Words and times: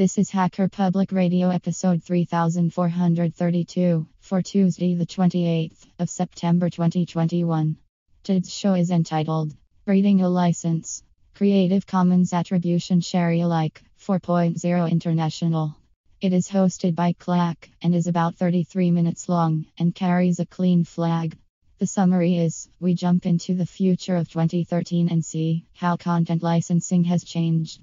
This 0.00 0.16
is 0.16 0.30
Hacker 0.30 0.70
Public 0.70 1.12
Radio 1.12 1.50
episode 1.50 2.02
3432 2.02 4.06
for 4.20 4.40
Tuesday, 4.40 4.94
the 4.94 5.04
28th 5.04 5.86
of 5.98 6.08
September 6.08 6.70
2021. 6.70 7.76
Today's 8.22 8.50
show 8.50 8.72
is 8.72 8.90
entitled 8.90 9.54
Reading 9.84 10.22
a 10.22 10.30
License 10.30 11.02
Creative 11.34 11.86
Commons 11.86 12.32
Attribution 12.32 13.02
Share 13.02 13.32
Alike 13.32 13.82
4.0 14.00 14.90
International. 14.90 15.76
It 16.22 16.32
is 16.32 16.48
hosted 16.48 16.94
by 16.94 17.12
clacke 17.12 17.68
and 17.82 17.94
is 17.94 18.06
about 18.06 18.36
33 18.36 18.92
minutes 18.92 19.28
long 19.28 19.66
and 19.78 19.94
carries 19.94 20.40
a 20.40 20.46
clean 20.46 20.84
flag. 20.84 21.36
The 21.78 21.86
summary 21.86 22.38
is 22.38 22.70
we 22.80 22.94
jump 22.94 23.26
into 23.26 23.54
the 23.54 23.66
future 23.66 24.16
of 24.16 24.30
2013 24.30 25.10
and 25.10 25.22
see 25.22 25.66
how 25.74 25.98
content 25.98 26.42
licensing 26.42 27.04
has 27.04 27.22
changed. 27.22 27.82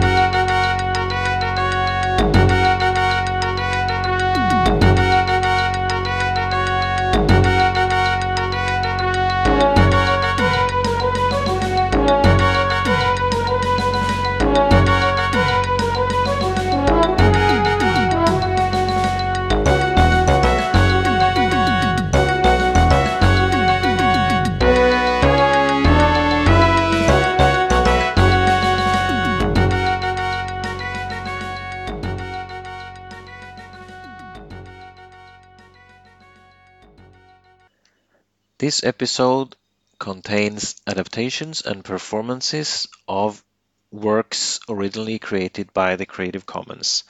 This 38.61 38.83
episode 38.83 39.55
contains 39.97 40.79
adaptations 40.85 41.63
and 41.63 41.83
performances 41.83 42.87
of 43.07 43.43
works 43.89 44.59
originally 44.69 45.17
created 45.17 45.73
by 45.73 45.95
the 45.95 46.05
Creative 46.05 46.45
Commons 46.45 47.03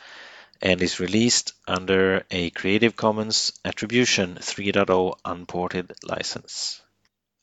and 0.61 0.81
is 0.81 1.01
released 1.01 1.51
under 1.67 2.25
a 2.31 2.51
Creative 2.51 2.95
Commons 2.95 3.51
Attribution 3.65 4.35
3.0 4.35 5.17
unported 5.25 5.91
license. 6.03 6.81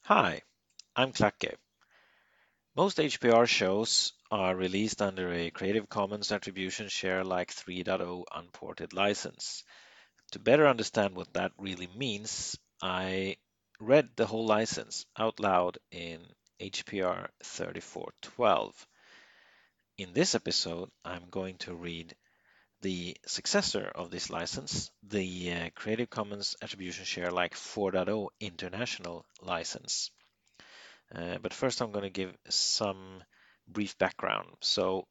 Hi, 0.05 0.41
I'm 0.97 1.13
clacke. 1.13 1.57
Most 2.75 2.97
HPR 2.97 3.47
shows 3.47 4.15
are 4.31 4.57
released 4.57 5.03
under 5.03 5.35
a 5.35 5.51
Creative 5.51 5.87
Commons 5.87 6.33
Attribution 6.33 6.89
Share 6.89 7.21
Alike 7.21 7.53
3.0 7.55 8.25
unported 8.35 8.95
license. 8.95 9.65
To 10.31 10.39
better 10.39 10.67
understand 10.67 11.15
what 11.15 11.35
that 11.35 11.53
really 11.59 11.91
means, 11.95 12.57
I 12.81 13.37
read 13.81 14.09
the 14.17 14.27
whole 14.27 14.47
license 14.47 15.07
out 15.17 15.41
loud 15.41 15.79
in 15.91 16.21
HPR 16.61 17.29
3412. 17.43 18.87
In 19.99 20.13
this 20.13 20.35
episode, 20.35 20.91
I'm 21.05 21.29
going 21.31 21.57
to 21.59 21.75
read 21.75 22.15
the 22.81 23.17
successor 23.27 23.91
of 23.95 24.11
this 24.11 24.31
license, 24.31 24.91
the 25.03 25.53
uh, 25.53 25.71
Creative 25.75 26.09
Commons 26.09 26.57
Attribution 26.63 27.05
Share 27.05 27.29
Alike 27.29 27.55
4.0 27.55 28.29
International 28.41 29.25
license. 29.43 30.11
Uh, 31.15 31.39
but 31.41 31.55
first, 31.55 31.81
I'm 31.81 31.91
going 31.91 32.05
to 32.05 32.11
give 32.11 32.37
some 32.49 33.23
brief 33.67 33.99
background. 33.99 34.49
So, 34.61 35.07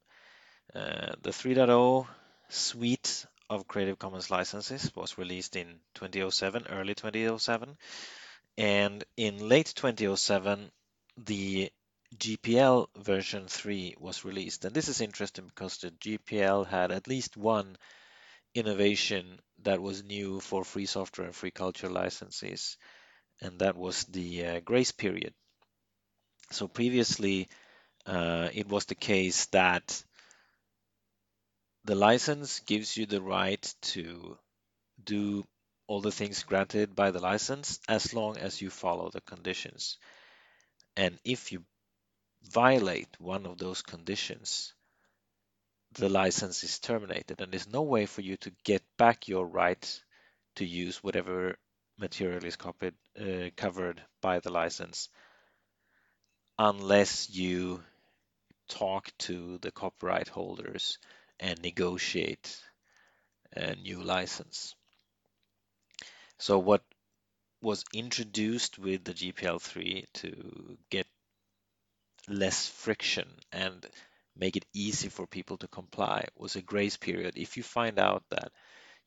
uh, 0.73 1.13
the 1.21 1.31
3.0 1.31 2.07
suite 2.49 3.25
of 3.49 3.67
Creative 3.67 3.97
Commons 3.97 4.29
licenses 4.29 4.91
was 4.95 5.17
released 5.17 5.55
in 5.55 5.79
2007, 5.95 6.67
early 6.69 6.95
2007, 6.95 7.77
and 8.57 9.03
in 9.15 9.47
late 9.49 9.73
2007, 9.75 10.71
the 11.17 11.71
GPL 12.15 12.87
version 12.95 13.47
3 13.47 13.95
was 13.99 14.25
released. 14.25 14.65
And 14.65 14.73
this 14.73 14.87
is 14.87 15.01
interesting 15.01 15.45
because 15.45 15.77
the 15.77 15.91
GPL 15.91 16.65
had 16.65 16.91
at 16.91 17.07
least 17.07 17.37
one 17.37 17.77
innovation 18.55 19.39
that 19.63 19.81
was 19.81 20.03
new 20.03 20.39
for 20.39 20.63
free 20.63 20.85
software 20.85 21.27
and 21.27 21.35
free 21.35 21.51
culture 21.51 21.89
licenses, 21.89 22.77
and 23.41 23.59
that 23.59 23.75
was 23.75 24.05
the 24.05 24.45
uh, 24.45 24.59
grace 24.61 24.91
period. 24.91 25.33
So 26.51 26.67
previously, 26.67 27.49
uh, 28.05 28.49
it 28.53 28.67
was 28.67 28.85
the 28.85 28.95
case 28.95 29.45
that 29.47 30.03
the 31.83 31.95
license 31.95 32.61
gives 32.61 32.97
you 32.97 33.05
the 33.05 33.21
right 33.21 33.73
to 33.81 34.37
do 35.03 35.43
all 35.87 36.01
the 36.01 36.11
things 36.11 36.43
granted 36.43 36.95
by 36.95 37.11
the 37.11 37.19
license 37.19 37.79
as 37.87 38.13
long 38.13 38.37
as 38.37 38.61
you 38.61 38.69
follow 38.69 39.09
the 39.09 39.21
conditions. 39.21 39.97
And 40.95 41.17
if 41.23 41.51
you 41.51 41.63
violate 42.43 43.09
one 43.19 43.45
of 43.45 43.57
those 43.57 43.81
conditions, 43.81 44.73
the 45.93 46.09
license 46.09 46.63
is 46.63 46.79
terminated 46.79 47.41
and 47.41 47.51
there's 47.51 47.71
no 47.71 47.81
way 47.83 48.05
for 48.05 48.21
you 48.21 48.37
to 48.37 48.51
get 48.63 48.83
back 48.97 49.27
your 49.27 49.45
right 49.45 50.01
to 50.55 50.65
use 50.65 51.03
whatever 51.03 51.57
material 51.97 52.43
is 52.45 52.55
copied, 52.55 52.93
uh, 53.19 53.49
covered 53.55 54.01
by 54.21 54.39
the 54.39 54.51
license 54.51 55.09
unless 56.59 57.29
you 57.29 57.83
talk 58.67 59.11
to 59.19 59.57
the 59.59 59.71
copyright 59.71 60.27
holders 60.27 60.97
and 61.39 61.61
negotiate 61.61 62.59
a 63.55 63.75
new 63.75 64.01
license. 64.01 64.75
So 66.39 66.59
what 66.59 66.83
was 67.61 67.83
introduced 67.93 68.77
with 68.77 69.03
the 69.03 69.13
GPL3 69.13 70.05
to 70.13 70.77
get 70.89 71.07
less 72.27 72.67
friction 72.67 73.27
and 73.51 73.85
make 74.35 74.55
it 74.55 74.65
easy 74.73 75.09
for 75.09 75.25
people 75.25 75.57
to 75.57 75.67
comply 75.67 76.27
was 76.35 76.55
a 76.55 76.61
grace 76.61 76.97
period. 76.97 77.37
If 77.37 77.57
you 77.57 77.63
find 77.63 77.97
out 77.99 78.23
that 78.29 78.51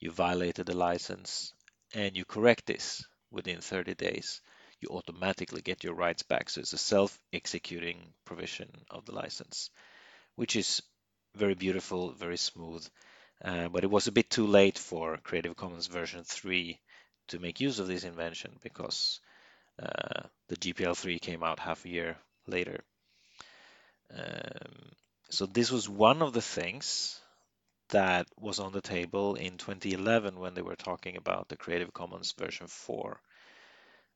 you 0.00 0.10
violated 0.10 0.66
the 0.66 0.76
license 0.76 1.52
and 1.94 2.16
you 2.16 2.24
correct 2.24 2.66
this 2.66 3.04
within 3.30 3.60
30 3.60 3.94
days, 3.94 4.40
you 4.80 4.88
automatically 4.88 5.60
get 5.62 5.84
your 5.84 5.94
rights 5.94 6.22
back. 6.22 6.50
So 6.50 6.60
it's 6.60 6.72
a 6.72 6.78
self-executing 6.78 8.12
provision 8.24 8.70
of 8.90 9.04
the 9.04 9.14
license, 9.14 9.70
which 10.36 10.56
is 10.56 10.82
very 11.36 11.54
beautiful, 11.54 12.12
very 12.12 12.38
smooth. 12.38 12.86
Uh, 13.44 13.68
but 13.68 13.84
it 13.84 13.90
was 13.90 14.06
a 14.06 14.12
bit 14.12 14.30
too 14.30 14.46
late 14.46 14.78
for 14.78 15.18
Creative 15.18 15.56
Commons 15.56 15.86
version 15.86 16.24
3 16.24 16.80
to 17.30 17.38
make 17.38 17.60
use 17.60 17.78
of 17.78 17.88
this 17.88 18.04
invention 18.04 18.52
because 18.62 19.20
uh, 19.82 20.22
the 20.48 20.56
GPL3 20.56 21.20
came 21.20 21.42
out 21.42 21.58
half 21.58 21.84
a 21.84 21.88
year 21.88 22.16
later. 22.46 22.80
Um, 24.14 24.92
so 25.30 25.46
this 25.46 25.70
was 25.70 25.88
one 25.88 26.22
of 26.22 26.32
the 26.32 26.42
things 26.42 27.20
that 27.90 28.26
was 28.38 28.60
on 28.60 28.72
the 28.72 28.80
table 28.80 29.34
in 29.34 29.58
2011 29.58 30.38
when 30.38 30.54
they 30.54 30.62
were 30.62 30.76
talking 30.76 31.16
about 31.16 31.48
the 31.48 31.56
Creative 31.56 31.92
Commons 31.92 32.32
version 32.32 32.66
4. 32.66 33.20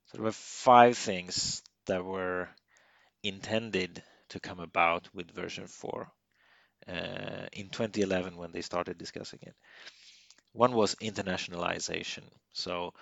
So 0.07 0.17
there 0.17 0.25
were 0.25 0.33
five 0.33 0.97
things 0.97 1.63
that 1.87 2.05
were 2.05 2.49
intended 3.23 4.03
to 4.31 4.41
come 4.41 4.61
about 4.61 5.09
with 5.15 5.31
version 5.31 5.67
4 5.67 6.09
uh, 6.89 6.93
in 7.53 7.69
2011 7.71 8.37
when 8.37 8.53
they 8.53 8.61
started 8.61 8.99
discussing 8.99 9.41
it. 9.43 9.55
One 10.53 10.73
was 10.73 10.95
internationalization. 10.97 12.23
So 12.55 12.95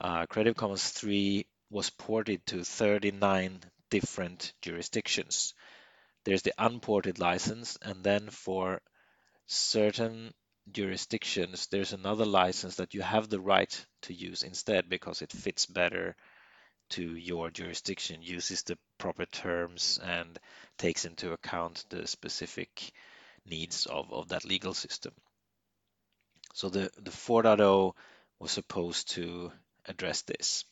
uh, 0.00 0.26
Creative 0.26 0.56
Commons 0.56 0.88
3 0.88 1.44
was 1.68 1.90
ported 1.90 2.46
to 2.46 2.64
39 2.64 3.60
different 3.90 4.52
jurisdictions. 4.62 5.52
There's 6.24 6.42
the 6.42 6.54
unported 6.56 7.18
license, 7.18 7.76
and 7.82 8.04
then 8.04 8.30
for 8.30 8.80
certain 9.46 10.32
jurisdictions, 10.70 11.66
there's 11.66 11.92
another 11.92 12.24
license 12.24 12.76
that 12.76 12.94
you 12.94 13.02
have 13.02 13.28
the 13.28 13.40
right 13.40 13.86
to 14.02 14.14
use 14.14 14.44
instead 14.44 14.88
because 14.88 15.22
it 15.22 15.32
fits 15.32 15.66
better 15.66 16.14
to 16.90 17.16
your 17.16 17.50
jurisdiction, 17.50 18.22
uses 18.22 18.62
the 18.62 18.78
proper 18.98 19.26
terms, 19.26 19.98
and 20.02 20.38
takes 20.78 21.04
into 21.04 21.32
account 21.32 21.84
the 21.88 22.06
specific 22.06 22.92
needs 23.44 23.86
of, 23.86 24.12
of 24.12 24.28
that 24.28 24.44
legal 24.44 24.74
system. 24.74 25.12
So 26.54 26.68
the, 26.68 26.90
the 26.96 27.10
4.0 27.10 27.94
was 28.40 28.50
supposed 28.50 29.10
to 29.10 29.52
address 29.86 30.22
this 30.22 30.64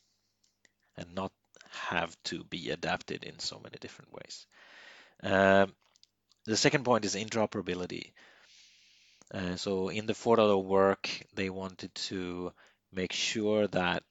and 0.96 1.14
not 1.14 1.32
have 1.70 2.16
to 2.24 2.42
be 2.44 2.70
adapted 2.70 3.24
in 3.24 3.38
so 3.38 3.60
many 3.62 3.76
different 3.80 4.12
ways. 4.12 4.46
Um, 5.22 5.74
the 6.44 6.56
second 6.56 6.84
point 6.84 7.04
is 7.04 7.14
interoperability. 7.14 8.12
Uh, 9.32 9.56
so 9.56 9.88
in 9.90 10.06
the 10.06 10.14
4.0 10.14 10.64
work, 10.64 11.10
they 11.34 11.50
wanted 11.50 11.94
to 11.94 12.52
make 12.92 13.12
sure 13.12 13.66
that 13.68 14.02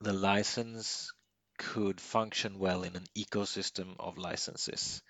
the 0.00 0.14
license 0.14 1.12
could 1.58 2.00
function 2.00 2.58
well 2.58 2.82
in 2.82 2.96
an 2.96 3.06
ecosystem 3.16 3.94
of 3.98 4.18
licenses 4.18 5.02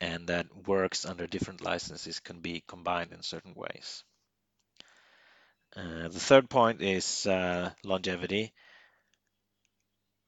and 0.00 0.26
that 0.28 0.46
works 0.66 1.04
under 1.04 1.26
different 1.26 1.60
licenses 1.62 2.20
can 2.20 2.40
be 2.40 2.64
combined 2.66 3.12
in 3.12 3.22
certain 3.22 3.54
ways. 3.54 4.02
Uh, 5.76 6.08
the 6.08 6.20
third 6.20 6.48
point 6.48 6.80
is 6.80 7.26
uh, 7.26 7.70
longevity. 7.82 8.52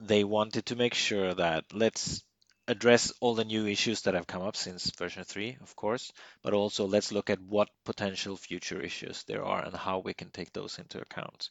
They 0.01 0.25
wanted 0.25 0.67
to 0.67 0.77
make 0.77 0.95
sure 0.95 1.35
that 1.35 1.65
let's 1.73 2.23
address 2.69 3.13
all 3.21 3.35
the 3.35 3.45
new 3.45 3.67
issues 3.67 4.03
that 4.03 4.15
have 4.15 4.27
come 4.27 4.43
up 4.43 4.57
since 4.57 4.91
version 4.91 5.23
3, 5.25 5.59
of 5.61 5.77
course, 5.77 6.13
but 6.43 6.53
also 6.53 6.87
let's 6.87 7.13
look 7.13 7.31
at 7.31 7.41
what 7.41 7.69
potential 7.85 8.37
future 8.37 8.81
issues 8.81 9.23
there 9.25 9.45
are 9.45 9.65
and 9.65 9.75
how 9.75 10.01
we 10.01 10.15
can 10.15 10.31
take 10.31 10.53
those 10.53 10.79
into 10.79 11.01
account. 11.01 11.51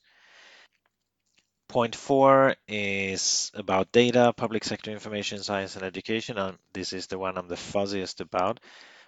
Point 1.68 1.96
four 1.96 2.56
is 2.68 3.52
about 3.56 3.92
data, 3.92 4.34
public 4.38 4.64
sector 4.64 4.92
information, 4.92 5.42
science 5.42 5.76
and 5.76 5.84
education. 5.84 6.38
And 6.38 6.58
this 6.74 6.94
is 6.94 7.08
the 7.08 7.18
one 7.18 7.38
I'm 7.38 7.48
the 7.48 7.56
fuzziest 7.56 8.22
about, 8.22 8.60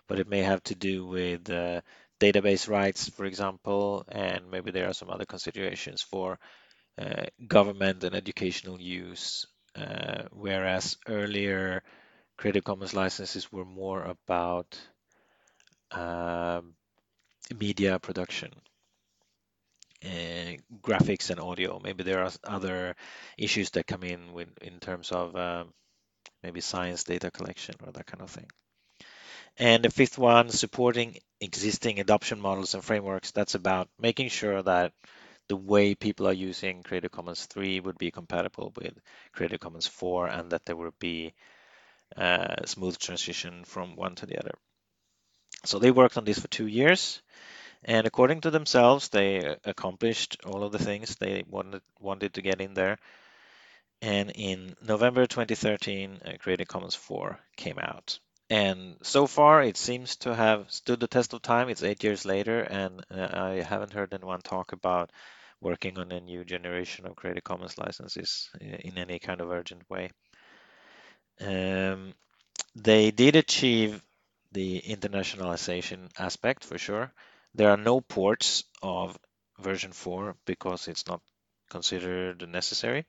but 0.08 0.20
it 0.20 0.28
may 0.28 0.42
have 0.42 0.64
to 0.64 0.76
do 0.76 1.06
with 1.06 1.50
uh, 1.52 1.82
database 2.20 2.70
rights, 2.70 3.10
for 3.10 3.26
example, 3.26 4.06
and 4.10 4.50
maybe 4.50 4.72
there 4.72 4.88
are 4.90 4.94
some 4.94 5.10
other 5.10 5.26
considerations 5.26 6.02
for 6.02 6.40
uh, 7.00 7.26
government 7.48 8.04
and 8.04 8.16
educational 8.16 8.82
use, 8.82 9.46
uh, 9.76 10.24
whereas 10.32 10.98
earlier 11.08 11.84
Creative 12.38 12.64
Commons 12.64 12.94
licenses 12.94 13.52
were 13.52 13.66
more 13.66 14.04
about 14.04 14.80
um, 15.92 16.74
media 17.58 18.00
production. 18.00 18.52
Uh, 20.06 20.58
graphics 20.82 21.32
and 21.32 21.40
audio. 21.40 21.80
Maybe 21.84 22.04
there 22.04 22.24
are 22.24 22.32
other 22.44 22.96
issues 23.38 23.72
that 23.72 23.88
come 23.88 24.04
in 24.04 24.32
with 24.34 24.50
in 24.62 24.80
terms 24.80 25.12
of 25.12 25.36
um, 25.36 25.74
maybe 26.44 26.62
science 26.62 27.04
data 27.04 27.32
collection 27.32 27.76
or 27.84 27.92
that 27.92 28.06
kind 28.06 28.22
of 28.22 28.30
thing. 28.30 28.48
And 29.60 29.84
the 29.84 29.90
fifth 29.90 30.18
one, 30.18 30.50
supporting 30.50 31.18
existing 31.42 32.00
adoption 32.00 32.40
models 32.40 32.74
and 32.74 32.84
frameworks. 32.84 33.32
That's 33.32 33.56
about 33.56 33.90
making 34.00 34.30
sure 34.30 34.62
that 34.62 34.94
the 35.48 35.56
way 35.56 35.96
people 35.96 36.28
are 36.28 36.34
using 36.34 36.84
Creative 36.84 37.12
Commons 37.12 37.46
3 37.46 37.80
would 37.80 37.98
be 37.98 38.12
compatible 38.12 38.74
with 38.76 38.94
Creative 39.32 39.60
Commons 39.60 39.88
4 39.88 40.28
and 40.28 40.52
that 40.52 40.66
there 40.66 40.76
would 40.76 40.98
be 41.00 41.34
a 42.16 42.64
smooth 42.66 42.98
transition 42.98 43.64
from 43.64 43.96
one 43.96 44.16
to 44.16 44.26
the 44.26 44.38
other. 44.38 44.54
So 45.66 45.80
they 45.80 45.92
worked 45.92 46.18
on 46.18 46.26
this 46.26 46.40
for 46.40 46.48
two 46.48 46.68
years. 46.68 47.22
And 47.84 48.06
according 48.06 48.42
to 48.42 48.52
themselves, 48.52 49.10
they 49.10 49.56
accomplished 49.64 50.38
all 50.46 50.64
of 50.64 50.72
the 50.72 50.80
things 50.80 51.16
they 51.16 51.44
wanted 51.48 51.82
wanted 52.00 52.34
to 52.34 52.42
get 52.42 52.62
in 52.62 52.74
there. 52.74 52.98
And 54.02 54.32
in 54.32 54.76
November 54.82 55.26
2013, 55.26 56.22
uh, 56.26 56.32
Creative 56.40 56.68
Commons 56.68 56.96
4 56.96 57.40
came 57.56 57.80
out. 57.80 58.20
And 58.50 58.98
so 59.04 59.26
far, 59.26 59.64
it 59.64 59.78
seems 59.78 60.18
to 60.18 60.36
have 60.36 60.70
stood 60.70 61.00
the 61.00 61.08
test 61.08 61.34
of 61.34 61.42
time. 61.42 61.70
It's 61.70 61.82
eight 61.84 62.04
years 62.04 62.26
later, 62.26 62.60
and 62.60 63.06
uh, 63.10 63.30
I 63.32 63.62
haven't 63.62 63.94
heard 63.94 64.14
anyone 64.14 64.42
talk 64.42 64.74
about 64.74 65.12
working 65.62 65.98
on 65.98 66.12
a 66.12 66.20
new 66.20 66.44
generation 66.44 67.06
of 67.06 67.16
Creative 67.16 67.44
Commons 67.44 67.78
licenses 67.78 68.50
in 68.60 68.98
any 68.98 69.20
kind 69.20 69.40
of 69.40 69.50
urgent 69.50 69.90
way. 69.90 70.12
Um, 71.40 72.14
they 72.76 73.12
did 73.12 73.36
achieve 73.36 74.02
the 74.54 74.82
internationalization 74.82 76.10
aspect 76.20 76.64
for 76.66 76.78
sure. 76.78 77.14
There 77.56 77.70
are 77.72 77.78
no 77.78 78.02
ports 78.02 78.64
of 78.84 79.18
version 79.60 79.94
4 79.94 80.36
because 80.46 80.88
it's 80.88 81.08
not 81.08 81.22
considered 81.70 82.48
necessary. 82.50 83.06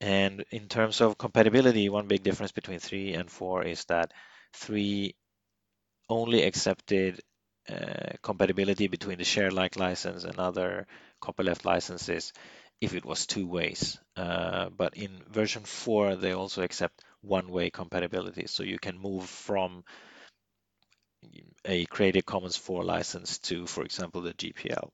And 0.00 0.44
in 0.50 0.68
terms 0.68 1.00
of 1.00 1.16
compatibility, 1.18 1.88
one 1.88 2.06
big 2.06 2.22
difference 2.22 2.52
between 2.52 2.78
3 2.78 3.14
and 3.14 3.30
4 3.30 3.64
is 3.64 3.84
that 3.86 4.12
3 4.52 5.14
only 6.08 6.42
accepted 6.42 7.20
uh, 7.68 8.12
compatibility 8.22 8.86
between 8.86 9.18
the 9.18 9.24
share 9.24 9.48
alike 9.48 9.76
license 9.76 10.24
and 10.24 10.38
other 10.38 10.86
copyleft 11.20 11.64
licenses 11.64 12.32
if 12.80 12.94
it 12.94 13.04
was 13.04 13.26
two 13.26 13.46
ways. 13.46 13.98
Uh, 14.16 14.68
but 14.68 14.96
in 14.96 15.22
version 15.30 15.64
4, 15.64 16.16
they 16.16 16.32
also 16.32 16.62
accept 16.62 17.02
one-way 17.22 17.70
compatibility. 17.70 18.46
So 18.46 18.62
you 18.62 18.78
can 18.78 18.98
move 18.98 19.28
from 19.28 19.82
a 21.64 21.84
Creative 21.86 22.24
Commons 22.24 22.56
4 22.56 22.84
license 22.84 23.38
to, 23.40 23.66
for 23.66 23.82
example, 23.84 24.20
the 24.20 24.34
GPL. 24.34 24.90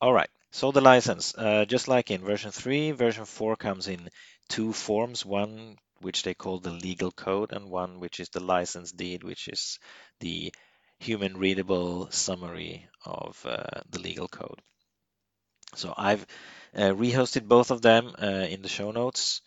All 0.00 0.12
right, 0.12 0.30
so 0.50 0.72
the 0.72 0.80
license, 0.80 1.34
uh, 1.36 1.64
just 1.64 1.88
like 1.88 2.10
in 2.10 2.22
version 2.22 2.50
3, 2.50 2.92
version 2.92 3.24
4 3.24 3.56
comes 3.56 3.88
in 3.88 4.08
two 4.48 4.72
forms, 4.72 5.24
one 5.24 5.76
which 6.00 6.22
they 6.22 6.34
call 6.34 6.58
the 6.58 6.72
legal 6.72 7.12
code 7.12 7.52
and 7.52 7.70
one 7.70 8.00
which 8.00 8.20
is 8.20 8.28
the 8.30 8.40
license 8.40 8.92
deed, 8.92 9.22
which 9.22 9.48
is 9.48 9.78
the 10.20 10.52
human 10.98 11.36
readable 11.36 12.10
summary 12.10 12.88
of 13.04 13.44
uh, 13.46 13.80
the 13.90 14.00
legal 14.00 14.28
code. 14.28 14.60
So 15.74 15.94
I've 15.96 16.26
uh, 16.74 16.90
rehosted 16.90 17.46
both 17.46 17.70
of 17.70 17.82
them 17.82 18.14
uh, 18.20 18.26
in 18.26 18.62
the 18.62 18.68
show 18.68 18.90
notes 18.90 19.40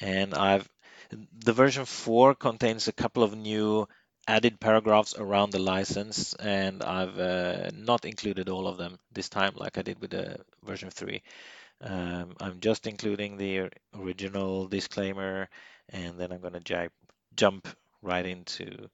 and 0.00 0.34
I've 0.34 0.68
the 1.44 1.52
version 1.52 1.84
4 1.84 2.34
contains 2.34 2.88
a 2.88 2.92
couple 2.92 3.22
of 3.22 3.36
new 3.36 3.86
added 4.28 4.60
paragraphs 4.60 5.14
around 5.16 5.50
the 5.50 5.58
license 5.58 6.34
and 6.34 6.82
I've 6.82 7.18
uh, 7.18 7.70
not 7.74 8.04
included 8.04 8.48
all 8.48 8.68
of 8.68 8.78
them 8.78 8.98
this 9.12 9.28
time 9.28 9.54
like 9.56 9.78
I 9.78 9.82
did 9.82 10.00
with 10.00 10.10
the 10.10 10.38
version 10.64 10.90
3. 10.90 11.22
Um, 11.80 12.34
I'm 12.40 12.60
just 12.60 12.86
including 12.86 13.36
the 13.36 13.70
original 13.94 14.68
disclaimer 14.68 15.48
and 15.88 16.18
then 16.18 16.32
I'm 16.32 16.40
going 16.40 16.62
to 16.62 16.90
jump 17.34 17.68
right 18.00 18.24
into 18.24 18.88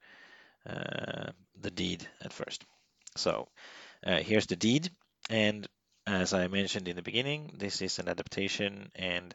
uh, 0.68 1.30
the 1.60 1.70
deed 1.70 2.06
at 2.22 2.32
first. 2.32 2.64
So 3.16 3.48
uh, 4.06 4.18
here's 4.18 4.46
the 4.46 4.56
deed 4.56 4.90
and 5.28 5.66
as 6.06 6.32
I 6.32 6.48
mentioned 6.48 6.88
in 6.88 6.96
the 6.96 7.02
beginning 7.02 7.56
this 7.58 7.82
is 7.82 7.98
an 7.98 8.08
adaptation 8.08 8.90
and 8.94 9.34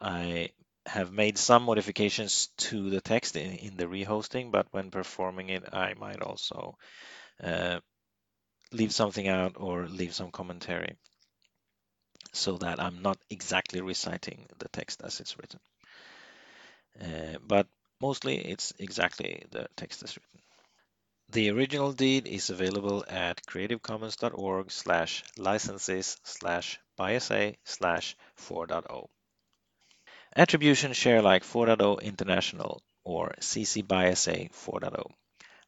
I 0.00 0.50
have 0.86 1.12
made 1.12 1.38
some 1.38 1.64
modifications 1.64 2.48
to 2.56 2.90
the 2.90 3.00
text 3.00 3.36
in, 3.36 3.52
in 3.52 3.76
the 3.76 3.86
rehosting, 3.86 4.50
but 4.50 4.66
when 4.70 4.90
performing 4.90 5.48
it, 5.48 5.64
I 5.72 5.94
might 5.94 6.20
also 6.20 6.76
uh, 7.42 7.80
leave 8.72 8.92
something 8.92 9.28
out 9.28 9.52
or 9.56 9.86
leave 9.88 10.14
some 10.14 10.30
commentary 10.30 10.96
so 12.32 12.58
that 12.58 12.80
I'm 12.80 13.02
not 13.02 13.18
exactly 13.30 13.80
reciting 13.80 14.46
the 14.58 14.68
text 14.68 15.00
as 15.04 15.20
it's 15.20 15.38
written. 15.38 15.60
Uh, 17.00 17.38
but 17.46 17.66
mostly 18.00 18.36
it's 18.36 18.72
exactly 18.78 19.44
the 19.50 19.68
text 19.76 20.02
as 20.02 20.16
written. 20.16 20.40
The 21.30 21.50
original 21.50 21.92
deed 21.92 22.26
is 22.26 22.50
available 22.50 23.04
at 23.08 23.44
creativecommons.org 23.46 24.70
slash 24.70 25.24
licenses 25.36 26.16
slash 26.22 26.78
BY-SA 26.96 27.52
slash 27.64 28.16
4.0. 28.38 29.08
Attribution 30.36 30.92
Share 30.92 31.18
Alike 31.18 31.44
4.0 31.44 32.02
International 32.02 32.82
or 33.04 33.36
CC 33.40 33.86
BY-SA 33.86 34.48
4.0. 34.52 35.12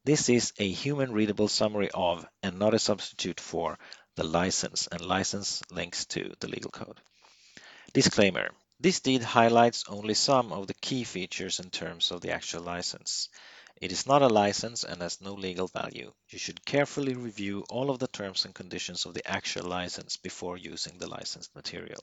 This 0.03 0.29
is 0.29 0.53
a 0.59 0.69
human 0.69 1.13
readable 1.13 1.47
summary 1.47 1.89
of 1.95 2.27
and 2.43 2.59
not 2.59 2.75
a 2.75 2.81
substitute 2.81 3.39
for 3.39 3.79
the 4.17 4.25
license 4.25 4.89
and 4.91 5.01
license 5.01 5.63
links 5.71 6.07
to 6.07 6.35
the 6.41 6.49
legal 6.49 6.73
code. 6.73 7.01
Disclaimer. 7.93 8.51
This 8.81 8.99
deed 8.99 9.23
highlights 9.23 9.85
only 9.87 10.15
some 10.15 10.53
of 10.53 10.67
the 10.67 10.75
key 10.75 11.05
features 11.05 11.61
and 11.61 11.73
terms 11.73 12.11
of 12.11 12.21
the 12.21 12.33
actual 12.33 12.63
license. 12.63 13.29
It 13.81 13.93
is 13.93 14.05
not 14.05 14.23
a 14.23 14.27
license 14.27 14.83
and 14.83 15.01
has 15.01 15.21
no 15.21 15.35
legal 15.35 15.69
value. 15.69 16.13
You 16.29 16.41
should 16.41 16.67
carefully 16.67 17.15
review 17.15 17.65
all 17.71 17.89
of 17.89 18.01
the 18.01 18.09
terms 18.09 18.45
and 18.45 18.53
conditions 18.53 19.07
of 19.07 19.15
the 19.15 19.31
actual 19.31 19.69
license 19.69 20.17
before 20.17 20.57
using 20.57 20.99
the 20.99 21.07
licensed 21.07 21.55
material. 21.55 22.01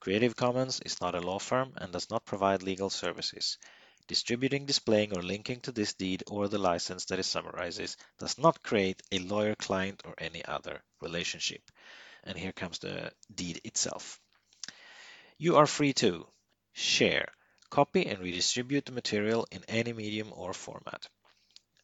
Creative 0.00 0.36
Commons 0.36 0.80
is 0.80 1.00
not 1.00 1.16
a 1.16 1.20
law 1.20 1.40
firm 1.40 1.72
and 1.76 1.92
does 1.92 2.08
not 2.08 2.24
provide 2.24 2.62
legal 2.62 2.88
services. 2.88 3.58
Distributing, 4.06 4.64
displaying, 4.64 5.16
or 5.16 5.22
linking 5.22 5.60
to 5.62 5.72
this 5.72 5.94
deed 5.94 6.22
or 6.28 6.46
the 6.46 6.56
license 6.56 7.06
that 7.06 7.18
it 7.18 7.24
summarizes 7.24 7.96
does 8.18 8.38
not 8.38 8.62
create 8.62 9.02
a 9.10 9.18
lawyer-client 9.18 10.02
or 10.04 10.14
any 10.16 10.44
other 10.44 10.82
relationship. 11.00 11.62
And 12.22 12.38
here 12.38 12.52
comes 12.52 12.78
the 12.78 13.12
deed 13.34 13.60
itself. 13.64 14.20
You 15.36 15.56
are 15.56 15.66
free 15.66 15.92
to 15.94 16.28
share, 16.72 17.28
copy 17.68 18.06
and 18.06 18.20
redistribute 18.20 18.86
the 18.86 18.92
material 18.92 19.46
in 19.50 19.64
any 19.66 19.92
medium 19.92 20.32
or 20.32 20.52
format, 20.52 21.08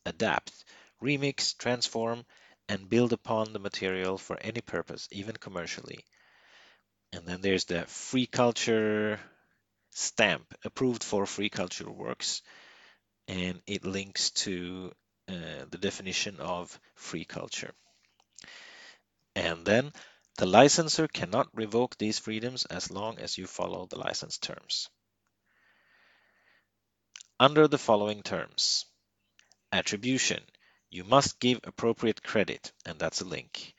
adapt, 0.06 0.64
remix, 1.02 1.56
transform, 1.58 2.24
and 2.68 2.88
build 2.88 3.12
upon 3.12 3.52
the 3.52 3.58
material 3.58 4.18
for 4.18 4.38
any 4.40 4.60
purpose, 4.60 5.08
even 5.10 5.36
commercially, 5.36 6.04
and 7.14 7.26
then 7.26 7.40
there's 7.40 7.64
the 7.64 7.82
free 7.86 8.26
culture 8.26 9.20
stamp 9.90 10.52
approved 10.64 11.04
for 11.04 11.26
free 11.26 11.48
culture 11.48 11.90
works. 11.90 12.42
And 13.28 13.62
it 13.66 13.84
links 13.86 14.30
to 14.30 14.92
uh, 15.28 15.64
the 15.70 15.78
definition 15.78 16.40
of 16.40 16.78
free 16.96 17.24
culture. 17.24 17.72
And 19.36 19.64
then 19.64 19.92
the 20.36 20.46
licensor 20.46 21.06
cannot 21.06 21.48
revoke 21.54 21.96
these 21.96 22.18
freedoms 22.18 22.64
as 22.66 22.90
long 22.90 23.18
as 23.18 23.38
you 23.38 23.46
follow 23.46 23.86
the 23.86 23.98
license 23.98 24.38
terms. 24.38 24.88
Under 27.38 27.68
the 27.68 27.78
following 27.78 28.22
terms 28.22 28.86
Attribution 29.72 30.42
you 30.90 31.04
must 31.04 31.40
give 31.40 31.60
appropriate 31.64 32.22
credit, 32.22 32.72
and 32.86 32.98
that's 32.98 33.20
a 33.20 33.24
link. 33.24 33.74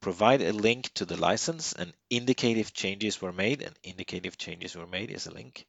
Provide 0.00 0.42
a 0.42 0.52
link 0.52 0.92
to 0.94 1.04
the 1.04 1.16
license 1.16 1.72
and 1.72 1.92
indicate 2.10 2.58
if 2.58 2.72
changes 2.72 3.20
were 3.20 3.32
made, 3.32 3.62
and 3.62 3.76
indicate 3.82 4.26
if 4.26 4.38
changes 4.38 4.76
were 4.76 4.86
made 4.86 5.10
is 5.10 5.26
a 5.26 5.32
link. 5.32 5.66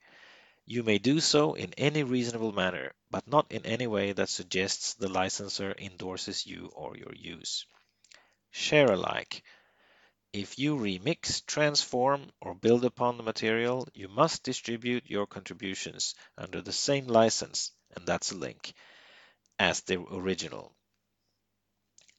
You 0.66 0.84
may 0.84 0.98
do 0.98 1.20
so 1.20 1.54
in 1.54 1.74
any 1.76 2.04
reasonable 2.04 2.52
manner, 2.52 2.94
but 3.10 3.28
not 3.28 3.52
in 3.52 3.66
any 3.66 3.88
way 3.88 4.12
that 4.12 4.30
suggests 4.30 4.94
the 4.94 5.08
licensor 5.08 5.74
endorses 5.78 6.46
you 6.46 6.72
or 6.76 6.98
your 6.98 7.16
use. 7.16 7.66
Share 8.52 8.92
alike. 8.92 9.44
If 10.34 10.60
you 10.60 10.76
remix, 10.76 11.46
transform, 11.46 12.32
or 12.42 12.54
build 12.54 12.86
upon 12.86 13.18
the 13.18 13.24
material, 13.24 13.88
you 13.94 14.08
must 14.08 14.44
distribute 14.44 15.10
your 15.10 15.26
contributions 15.26 16.16
under 16.38 16.62
the 16.62 16.74
same 16.74 17.08
license, 17.08 17.72
and 17.96 18.06
that's 18.06 18.32
a 18.32 18.36
link 18.36 18.74
as 19.58 19.82
the 19.82 20.00
original. 20.00 20.77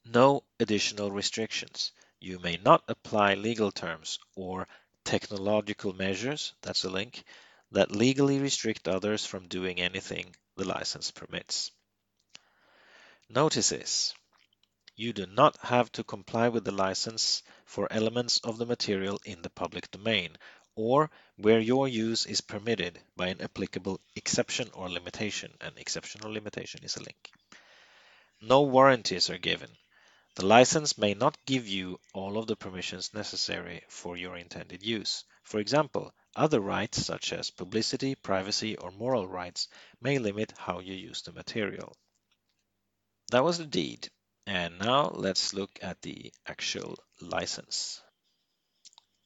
No 0.05 0.43
additional 0.59 1.11
restrictions. 1.11 1.93
You 2.19 2.39
may 2.39 2.57
not 2.57 2.83
apply 2.89 3.35
legal 3.35 3.71
terms 3.71 4.19
or 4.35 4.67
technological 5.05 5.93
measures, 5.93 6.55
that's 6.63 6.85
a 6.85 6.91
link, 6.91 7.25
that 7.73 7.93
legally 7.93 8.39
restrict 8.39 8.89
others 8.89 9.27
from 9.27 9.49
doing 9.49 9.81
anything 9.81 10.35
the 10.57 10.65
license 10.65 11.11
permits. 11.11 11.71
Notices. 13.29 14.15
You 14.97 15.13
do 15.13 15.27
not 15.27 15.59
have 15.59 15.93
to 15.93 16.05
comply 16.05 16.49
with 16.49 16.65
the 16.65 16.73
license 16.73 17.43
for 17.67 17.93
elements 17.93 18.39
of 18.39 18.57
the 18.57 18.67
material 18.67 19.21
in 19.25 19.43
the 19.43 19.51
public 19.51 19.91
domain 19.91 20.39
or 20.75 21.11
where 21.37 21.61
your 21.61 21.87
use 21.87 22.25
is 22.25 22.41
permitted 22.41 22.99
by 23.15 23.29
an 23.29 23.43
applicable 23.43 24.01
exception 24.17 24.71
or 24.73 24.89
limitation. 24.89 25.53
An 25.61 25.75
exception 25.77 26.25
or 26.25 26.33
limitation 26.33 26.83
is 26.83 26.97
a 26.97 27.03
link. 27.03 27.31
No 28.41 28.63
warranties 28.63 29.29
are 29.29 29.39
given. 29.39 29.71
The 30.39 30.47
license 30.47 30.97
may 30.97 31.15
not 31.15 31.37
give 31.47 31.67
you 31.67 31.99
all 32.15 32.39
of 32.39 32.47
the 32.47 32.55
permissions 32.55 33.13
necessary 33.13 33.83
for 33.89 34.17
your 34.17 34.37
intended 34.37 34.85
use. 34.85 35.25
For 35.43 35.59
example, 35.59 36.15
other 36.37 36.61
rights 36.61 37.05
such 37.05 37.33
as 37.33 37.51
publicity, 37.51 38.15
privacy, 38.15 38.77
or 38.77 38.93
moral 38.93 39.27
rights 39.27 39.67
may 40.01 40.21
limit 40.21 40.53
how 40.57 40.79
you 40.79 40.95
use 40.95 41.23
the 41.23 41.33
material. 41.33 41.97
That 43.33 43.43
was 43.43 43.59
the 43.59 43.67
deed. 43.67 44.13
And 44.47 44.79
now 44.79 45.09
let's 45.09 45.55
look 45.55 45.77
at 45.83 46.03
the 46.03 46.33
actual 46.47 46.97
license. 47.21 48.01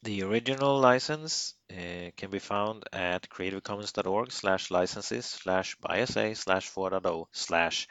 The 0.02 0.22
original 0.22 0.80
license 0.80 1.52
uh, 1.70 2.12
can 2.16 2.30
be 2.30 2.38
found 2.38 2.84
at 2.90 3.28
creativecommons.org 3.28 4.32
slash 4.32 4.70
licenses 4.70 5.26
slash 5.26 5.76
BY-SA 5.76 6.32
slash 6.32 6.70
4.0 6.70 7.26
slash. 7.32 7.86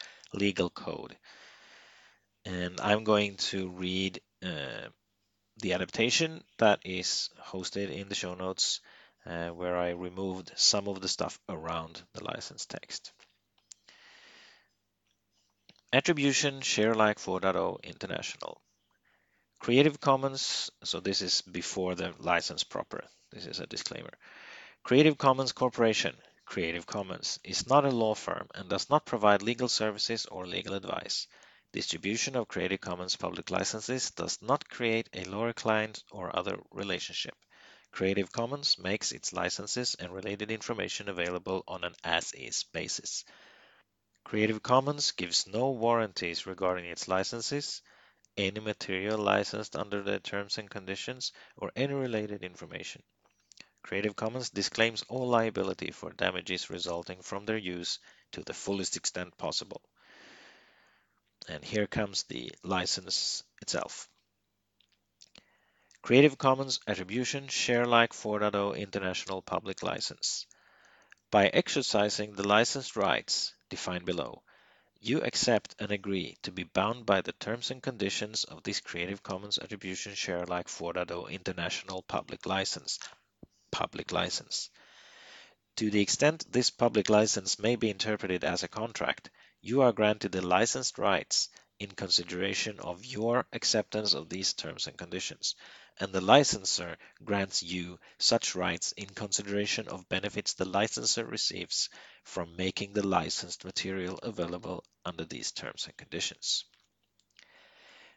And 2.46 2.80
I'm 2.80 3.04
going 3.04 3.38
to 3.38 3.70
read 3.70 4.22
uh, 4.44 4.90
the 5.58 5.74
adaptation 5.74 6.44
that 6.58 6.82
is 6.86 7.30
hosted 7.40 7.92
in 7.92 8.10
the 8.10 8.16
show 8.16 8.34
notes 8.34 8.80
uh, 9.26 9.50
where 9.50 9.78
I 9.78 9.90
removed 9.92 10.52
some 10.56 10.88
of 10.88 11.02
the 11.02 11.08
stuff 11.08 11.40
around 11.48 12.02
the 12.14 12.24
license 12.24 12.66
text. 12.66 13.12
Attribution 15.94 16.62
Share 16.62 16.94
Alike 16.94 17.20
4.0 17.20 17.84
International. 17.84 18.62
Creative 19.60 20.00
Commons, 20.00 20.72
so 20.84 21.00
this 21.00 21.22
is 21.22 21.42
before 21.42 21.94
the 21.94 22.14
license 22.18 22.64
proper. 22.64 23.04
This 23.32 23.46
is 23.46 23.60
a 23.60 23.68
disclaimer. 23.68 24.14
Creative 24.84 25.18
Commons 25.18 25.52
Corporation, 25.52 26.18
Creative 26.46 26.86
Commons, 26.88 27.40
is 27.44 27.68
not 27.68 27.86
a 27.86 27.92
law 27.92 28.16
firm 28.16 28.48
and 28.56 28.70
does 28.70 28.90
not 28.90 29.06
provide 29.06 29.44
legal 29.44 29.68
services 29.68 30.26
or 30.26 30.48
legal 30.48 30.74
advice. 30.74 31.28
Distribution 31.74 32.36
of 32.36 32.50
Creative 32.50 32.82
Commons 32.82 33.16
public 33.16 33.50
licenses 33.50 34.12
does 34.12 34.42
not 34.42 34.68
create 34.68 35.08
a 35.14 35.24
lawyer-client 35.24 36.04
or 36.12 36.36
other 36.36 36.58
relationship. 36.70 37.34
Creative 37.92 38.30
Commons 38.30 38.78
makes 38.78 39.14
its 39.14 39.32
licenses 39.32 39.96
and 39.96 40.14
related 40.14 40.52
information 40.52 41.08
available 41.08 41.64
on 41.70 41.86
an 41.86 41.96
as-is 42.04 42.66
basis. 42.74 43.24
Creative 44.26 44.62
Commons 44.62 45.12
gives 45.12 45.48
no 45.48 45.72
warranties 45.72 46.46
regarding 46.46 46.86
its 46.86 47.08
licenses, 47.08 47.82
any 48.36 48.60
material 48.60 49.18
licensed 49.18 49.78
under 49.78 50.04
the 50.04 50.20
terms 50.20 50.58
and 50.58 50.70
conditions, 50.70 51.32
or 51.56 51.72
any 51.76 51.94
related 51.94 52.44
information. 52.44 53.02
Creative 53.82 54.16
Commons 54.16 54.50
disclaims 54.50 55.04
all 55.08 55.30
liability 55.30 55.92
for 55.92 56.12
damages 56.12 56.70
resulting 56.70 57.22
from 57.22 57.46
their 57.46 57.58
use 57.58 58.00
to 58.34 58.44
the 58.44 58.54
fullest 58.54 58.98
extent 58.98 59.38
possible. 59.38 59.82
And 61.48 61.64
here 61.64 61.88
comes 61.88 62.24
the 62.24 62.52
license 62.64 63.44
itself. 63.62 64.10
Creative 66.02 66.38
Commons 66.38 66.80
Attribution 66.88 67.48
Share 67.48 67.84
Alike 67.84 68.14
4.0 68.14 68.78
International 68.78 69.42
Public 69.42 69.84
License. 69.84 70.48
By 71.30 71.48
exercising 71.48 72.34
the 72.34 72.48
licensed 72.48 72.96
rights 72.96 73.54
defined 73.70 74.06
below, 74.06 74.44
you 75.00 75.22
accept 75.22 75.76
and 75.80 75.92
agree 75.92 76.38
to 76.44 76.52
be 76.52 76.64
bound 76.64 77.06
by 77.06 77.22
the 77.22 77.34
terms 77.34 77.72
and 77.72 77.82
conditions 77.82 78.44
of 78.44 78.64
this 78.64 78.82
Creative 78.82 79.24
Commons 79.24 79.58
Attribution 79.58 80.14
Share 80.14 80.44
Alike 80.44 80.68
4.0 80.68 81.30
International 81.30 82.02
Public 82.04 82.46
License. 82.46 83.00
Public 83.72 84.12
license. 84.12 84.70
To 85.78 85.90
the 85.90 86.02
extent 86.02 86.52
this 86.52 86.70
public 86.70 87.10
license 87.10 87.58
may 87.58 87.76
be 87.76 87.90
interpreted 87.90 88.44
as 88.44 88.64
a 88.64 88.68
contract, 88.68 89.30
you 89.62 89.82
are 89.82 89.92
granted 89.92 90.32
the 90.32 90.42
licensed 90.42 90.98
rights 90.98 91.50
in 91.80 91.90
consideration 91.90 92.80
of 92.80 93.06
your 93.06 93.48
acceptance 93.54 94.14
of 94.14 94.30
these 94.30 94.54
terms 94.54 94.88
and 94.88 94.98
conditions, 94.98 95.56
and 96.00 96.12
the 96.14 96.22
licensor 96.22 96.98
grants 97.24 97.64
you 97.64 98.00
such 98.18 98.56
rights 98.56 98.92
in 98.94 99.08
consideration 99.08 99.88
of 99.88 100.08
benefits 100.10 100.54
the 100.54 100.66
licensor 100.66 101.26
receives 101.26 101.90
from 102.24 102.56
making 102.56 102.94
the 102.94 103.06
licensed 103.06 103.66
material 103.66 104.20
available 104.22 104.84
under 105.06 105.26
these 105.26 105.52
terms 105.52 105.86
and 105.86 105.98
conditions. 105.98 106.66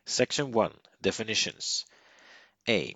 Section 0.07 0.53
1 0.53 0.73
Definitions 1.01 1.87
A. 2.69 2.95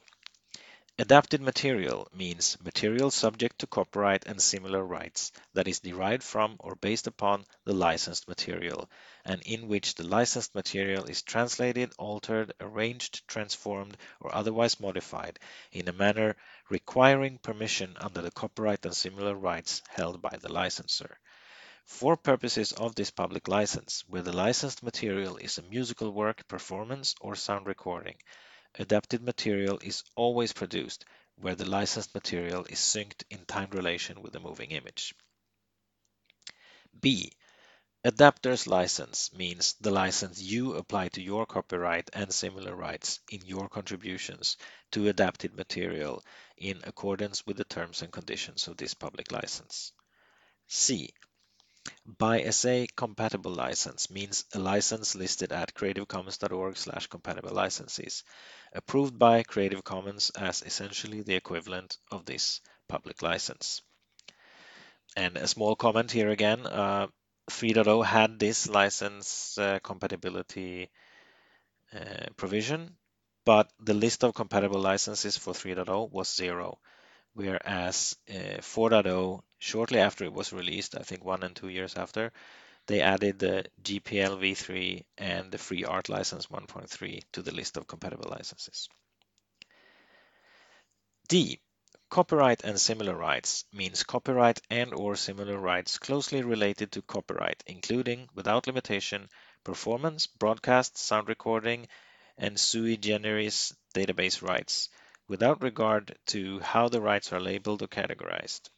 Adapted 1.00 1.40
material 1.40 2.08
means 2.12 2.60
material 2.60 3.08
subject 3.12 3.60
to 3.60 3.68
copyright 3.68 4.26
and 4.26 4.42
similar 4.42 4.82
rights 4.82 5.30
that 5.52 5.68
is 5.68 5.78
derived 5.78 6.24
from 6.24 6.56
or 6.58 6.74
based 6.74 7.06
upon 7.06 7.46
the 7.64 7.72
licensed 7.72 8.26
material, 8.26 8.90
and 9.24 9.40
in 9.42 9.68
which 9.68 9.94
the 9.94 10.02
licensed 10.02 10.56
material 10.56 11.04
is 11.04 11.22
translated, 11.22 11.92
altered, 11.98 12.52
arranged, 12.58 13.22
transformed, 13.28 13.96
or 14.18 14.34
otherwise 14.34 14.80
modified 14.80 15.38
in 15.70 15.86
a 15.86 15.92
manner 15.92 16.34
requiring 16.68 17.38
permission 17.38 17.96
under 18.00 18.20
the 18.20 18.32
copyright 18.32 18.84
and 18.84 18.96
similar 18.96 19.36
rights 19.36 19.82
held 19.90 20.20
by 20.20 20.36
the 20.40 20.52
licensor. 20.52 21.20
For 21.84 22.16
purposes 22.16 22.72
of 22.72 22.96
this 22.96 23.12
public 23.12 23.46
license, 23.46 24.02
where 24.08 24.22
the 24.22 24.34
licensed 24.36 24.82
material 24.82 25.36
is 25.36 25.58
a 25.58 25.62
musical 25.62 26.10
work, 26.10 26.48
performance, 26.48 27.14
or 27.20 27.36
sound 27.36 27.68
recording, 27.68 28.16
adapted 28.76 29.22
material 29.22 29.78
is 29.82 30.04
always 30.16 30.52
produced 30.52 31.04
where 31.36 31.54
the 31.54 31.68
licensed 31.68 32.14
material 32.14 32.64
is 32.64 32.78
synced 32.78 33.22
in 33.30 33.44
time 33.46 33.70
relation 33.70 34.22
with 34.22 34.32
the 34.32 34.40
moving 34.40 34.70
image. 34.70 35.14
B. 37.00 37.32
Adapter's 38.04 38.66
license 38.66 39.32
means 39.32 39.74
the 39.80 39.90
license 39.90 40.40
you 40.40 40.74
apply 40.74 41.08
to 41.08 41.20
your 41.20 41.46
copyright 41.46 42.08
and 42.12 42.32
similar 42.32 42.74
rights 42.74 43.20
in 43.30 43.44
your 43.44 43.68
contributions 43.68 44.56
to 44.92 45.08
adapted 45.08 45.54
material 45.54 46.24
in 46.56 46.80
accordance 46.84 47.44
with 47.46 47.56
the 47.56 47.64
terms 47.64 48.02
and 48.02 48.12
conditions 48.12 48.68
of 48.68 48.76
this 48.76 48.94
public 48.94 49.32
license. 49.32 49.92
C. 50.68 51.12
BY-SA 52.06 52.86
compatible 52.96 53.52
license 53.52 54.10
means 54.10 54.44
a 54.54 54.58
license 54.58 55.14
listed 55.14 55.52
at 55.52 55.74
creativecommons.org 55.74 56.76
slash 56.76 57.06
compatible 57.06 57.52
licenses, 57.52 58.24
approved 58.72 59.18
by 59.18 59.42
Creative 59.42 59.84
Commons 59.84 60.30
as 60.30 60.62
essentially 60.62 61.22
the 61.22 61.34
equivalent 61.34 61.98
of 62.10 62.24
this 62.24 62.60
public 62.88 63.22
license. 63.22 63.82
And 65.16 65.36
a 65.36 65.46
small 65.46 65.76
comment 65.76 66.10
here 66.10 66.30
again, 66.30 66.66
uh, 66.66 67.08
3.0 67.50 68.04
had 68.04 68.38
this 68.38 68.68
license 68.68 69.58
uh, 69.58 69.78
compatibility 69.82 70.90
uh, 71.92 72.26
provision, 72.36 72.96
but 73.44 73.70
the 73.80 73.94
list 73.94 74.24
of 74.24 74.34
compatible 74.34 74.80
licenses 74.80 75.36
for 75.36 75.52
3.0 75.52 76.10
was 76.10 76.34
zero 76.34 76.78
whereas 77.38 78.16
uh, 78.28 78.58
4.0, 78.60 79.40
shortly 79.58 79.98
after 79.98 80.24
it 80.24 80.32
was 80.32 80.52
released, 80.52 80.96
I 80.96 81.02
think 81.02 81.24
one 81.24 81.42
and 81.42 81.54
two 81.54 81.68
years 81.68 81.96
after, 81.96 82.32
they 82.86 83.02
added 83.02 83.38
the 83.38 83.66
GPL 83.82 84.38
v3 84.38 85.04
and 85.18 85.52
the 85.52 85.58
Free 85.58 85.84
Art 85.84 86.08
License 86.08 86.46
1.3 86.46 87.22
to 87.32 87.42
the 87.42 87.54
list 87.54 87.76
of 87.76 87.86
compatible 87.86 88.30
licenses. 88.30 88.88
D. 91.28 91.60
Copyright 92.08 92.64
and 92.64 92.80
similar 92.80 93.14
rights 93.14 93.66
means 93.70 94.02
copyright 94.02 94.62
and 94.70 94.94
or 94.94 95.14
similar 95.14 95.58
rights 95.58 95.98
closely 95.98 96.42
related 96.42 96.92
to 96.92 97.02
copyright, 97.02 97.62
including, 97.66 98.30
without 98.34 98.66
limitation, 98.66 99.28
performance, 99.62 100.26
broadcast, 100.26 100.96
sound 100.96 101.28
recording, 101.28 101.86
and 102.38 102.58
sui 102.58 102.96
generis 102.96 103.74
database 103.94 104.40
rights, 104.40 104.88
without 105.26 105.62
regard 105.62 106.18
to 106.24 106.60
how 106.60 106.88
the 106.88 107.02
rights 107.02 107.30
are 107.34 107.40
labeled 107.40 107.82
or 107.82 107.88
categorized. 107.88 108.70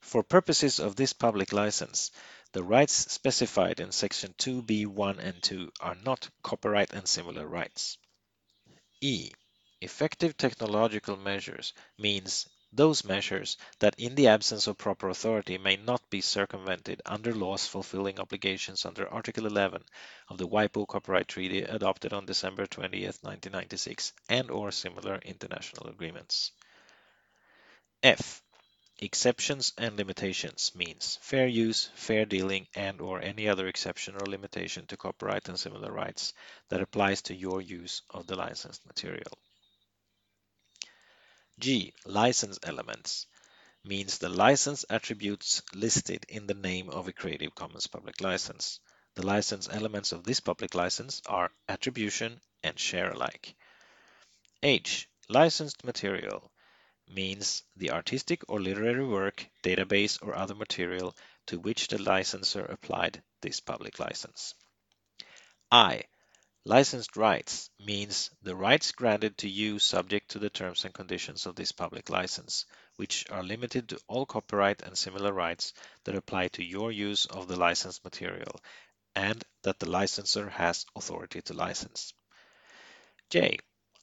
For 0.00 0.22
purposes 0.22 0.80
of 0.80 0.96
this 0.96 1.12
public 1.12 1.52
license, 1.52 2.10
the 2.52 2.64
rights 2.64 3.12
specified 3.12 3.80
in 3.80 3.92
section 3.92 4.34
2b1 4.38 5.18
and 5.18 5.42
2 5.42 5.72
are 5.80 5.94
not 5.94 6.28
copyright 6.42 6.92
and 6.92 7.06
similar 7.06 7.46
rights. 7.46 7.96
E. 9.00 9.30
Effective 9.80 10.36
technological 10.36 11.16
measures 11.16 11.72
means 11.96 12.48
those 12.72 13.04
measures 13.04 13.56
that 13.80 13.98
in 13.98 14.14
the 14.14 14.28
absence 14.28 14.66
of 14.66 14.78
proper 14.78 15.08
authority 15.08 15.58
may 15.58 15.76
not 15.76 16.08
be 16.08 16.20
circumvented 16.20 17.02
under 17.04 17.34
laws 17.34 17.66
fulfilling 17.66 18.20
obligations 18.20 18.84
under 18.84 19.08
Article 19.08 19.46
11 19.46 19.84
of 20.28 20.38
the 20.38 20.46
WIPO 20.46 20.86
Copyright 20.86 21.28
Treaty 21.28 21.62
adopted 21.62 22.12
on 22.12 22.26
December 22.26 22.66
20, 22.66 23.04
1996 23.04 24.12
and 24.28 24.50
or 24.50 24.70
similar 24.70 25.16
international 25.24 25.88
agreements. 25.88 26.52
F. 28.02 28.42
Exceptions 29.02 29.72
and 29.78 29.96
limitations 29.96 30.72
means 30.74 31.18
fair 31.22 31.46
use, 31.48 31.88
fair 31.94 32.26
dealing 32.26 32.68
and 32.74 33.00
or 33.00 33.18
any 33.22 33.48
other 33.48 33.66
exception 33.66 34.14
or 34.14 34.26
limitation 34.26 34.86
to 34.88 34.96
copyright 34.98 35.48
and 35.48 35.58
similar 35.58 35.90
rights 35.90 36.34
that 36.68 36.82
applies 36.82 37.22
to 37.22 37.34
your 37.34 37.62
use 37.62 38.02
of 38.10 38.26
the 38.26 38.36
licensed 38.36 38.84
material. 38.84 39.38
G. 41.58 41.94
License 42.04 42.58
elements 42.62 43.26
means 43.82 44.18
the 44.18 44.28
license 44.28 44.84
attributes 44.90 45.62
listed 45.72 46.26
in 46.28 46.46
the 46.46 46.52
name 46.52 46.90
of 46.90 47.08
a 47.08 47.12
Creative 47.14 47.54
Commons 47.54 47.86
public 47.86 48.20
license. 48.20 48.80
The 49.14 49.24
license 49.24 49.66
elements 49.70 50.12
of 50.12 50.24
this 50.24 50.40
public 50.40 50.74
license 50.74 51.22
are 51.24 51.50
attribution 51.70 52.38
and 52.62 52.78
share 52.78 53.12
alike. 53.12 53.54
H. 54.62 55.08
Licensed 55.30 55.84
material 55.84 56.49
means 57.10 57.62
the 57.76 57.90
artistic 57.90 58.42
or 58.48 58.60
literary 58.60 59.04
work, 59.04 59.46
database, 59.62 60.18
or 60.22 60.34
other 60.34 60.54
material 60.54 61.16
to 61.46 61.58
which 61.58 61.88
the 61.88 62.00
licensor 62.00 62.64
applied 62.64 63.22
this 63.40 63.60
public 63.60 63.98
license. 63.98 64.54
I. 65.70 66.04
Licensed 66.64 67.16
rights 67.16 67.70
means 67.78 68.30
the 68.42 68.54
rights 68.54 68.92
granted 68.92 69.38
to 69.38 69.48
you 69.48 69.78
subject 69.78 70.32
to 70.32 70.38
the 70.38 70.50
terms 70.50 70.84
and 70.84 70.92
conditions 70.92 71.46
of 71.46 71.56
this 71.56 71.72
public 71.72 72.10
license, 72.10 72.66
which 72.96 73.24
are 73.30 73.42
limited 73.42 73.88
to 73.88 74.00
all 74.08 74.26
copyright 74.26 74.82
and 74.82 74.96
similar 74.96 75.32
rights 75.32 75.72
that 76.04 76.14
apply 76.14 76.48
to 76.48 76.62
your 76.62 76.92
use 76.92 77.24
of 77.26 77.48
the 77.48 77.56
licensed 77.56 78.04
material, 78.04 78.60
and 79.14 79.42
that 79.62 79.78
the 79.78 79.88
licensor 79.88 80.50
has 80.50 80.84
authority 80.94 81.40
to 81.42 81.54
license. 81.54 82.12
J. 83.30 83.58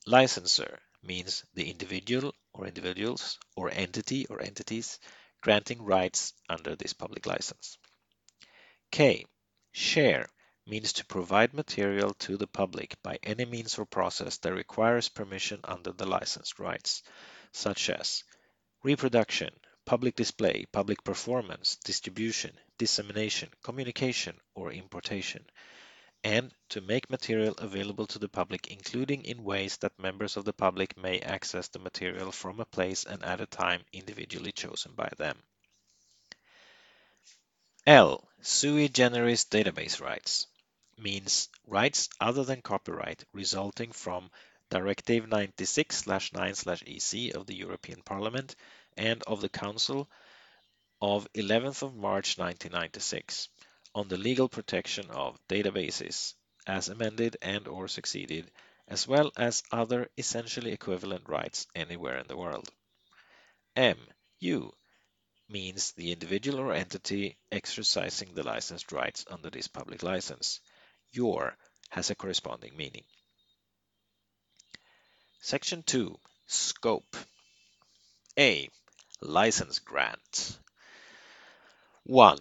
Licensor 0.08 0.80
means 1.04 1.46
the 1.54 1.70
individual 1.70 2.34
or 2.58 2.68
individuals 2.68 3.40
or 3.56 3.70
entity 3.70 4.26
or 4.28 4.42
entities 4.42 5.00
granting 5.42 5.82
rights 5.84 6.34
under 6.50 6.76
this 6.76 6.94
public 6.94 7.26
license. 7.26 7.78
K. 8.92 9.26
Share 9.72 10.28
means 10.66 10.94
to 10.94 11.06
provide 11.06 11.54
material 11.54 12.14
to 12.16 12.36
the 12.36 12.48
public 12.48 12.96
by 13.04 13.20
any 13.24 13.46
means 13.46 13.78
or 13.78 13.86
process 13.86 14.38
that 14.38 14.54
requires 14.54 15.08
permission 15.08 15.60
under 15.64 15.92
the 15.92 16.06
licensed 16.06 16.60
rights, 16.60 17.04
such 17.54 17.90
as 17.90 18.24
reproduction, 18.84 19.50
public 19.86 20.16
display, 20.16 20.66
public 20.72 21.04
performance, 21.04 21.78
distribution, 21.84 22.58
dissemination, 22.78 23.50
communication, 23.64 24.36
or 24.56 24.72
importation, 24.72 25.46
and 26.24 26.54
to 26.70 26.82
make 26.82 27.10
material 27.10 27.54
available 27.58 28.08
to 28.08 28.20
the 28.20 28.30
public, 28.30 28.68
including 28.68 29.24
in 29.24 29.44
ways 29.44 29.78
that 29.78 30.00
members 30.00 30.38
of 30.38 30.46
the 30.46 30.54
public 30.54 30.98
may 30.98 31.20
access 31.20 31.68
the 31.70 31.80
material 31.80 32.32
from 32.32 32.60
a 32.60 32.66
place 32.66 33.06
and 33.06 33.24
at 33.24 33.42
a 33.42 33.46
time 33.46 33.82
individually 33.94 34.52
chosen 34.52 34.94
by 34.94 35.10
them. 35.18 35.38
L. 37.86 38.28
Sui 38.42 38.90
generis 38.90 39.46
database 39.46 40.02
rights 40.02 40.48
means 40.98 41.48
rights 41.66 42.10
other 42.20 42.44
than 42.44 42.62
copyright 42.62 43.24
resulting 43.32 43.92
from 43.92 44.30
Directive 44.70 45.26
96/9/EC 45.26 47.34
of 47.34 47.46
the 47.46 47.56
European 47.56 48.02
Parliament 48.02 48.56
and 48.98 49.24
of 49.24 49.40
the 49.40 49.50
Council 49.50 50.10
of 51.02 51.28
11th 51.34 51.84
of 51.84 51.96
March 51.96 52.38
1996 52.38 53.48
on 53.98 54.08
the 54.10 54.18
legal 54.18 54.48
protection 54.48 55.10
of 55.10 55.40
databases 55.50 56.36
as 56.68 56.88
amended 56.88 57.36
and 57.42 57.68
or 57.68 57.88
succeeded 57.88 58.52
as 58.88 59.08
well 59.08 59.32
as 59.36 59.64
other 59.72 60.08
essentially 60.16 60.72
equivalent 60.72 61.28
rights 61.28 61.66
anywhere 61.74 62.20
in 62.20 62.28
the 62.28 62.38
world. 62.38 62.70
M. 63.76 63.98
You 64.40 64.72
means 65.50 65.94
the 65.94 66.12
individual 66.12 66.60
or 66.60 66.74
entity 66.74 67.38
exercising 67.52 68.36
the 68.36 68.44
licensed 68.44 68.92
rights 68.92 69.26
under 69.32 69.50
this 69.50 69.68
public 69.68 70.04
license 70.04 70.60
your 71.12 71.58
has 71.90 72.12
a 72.12 72.16
corresponding 72.16 72.78
meaning. 72.78 73.06
Section 75.42 75.82
2 75.82 76.16
Scope 76.46 77.18
A. 78.38 78.70
License 79.22 79.80
grant 79.80 80.60
1. 82.04 82.38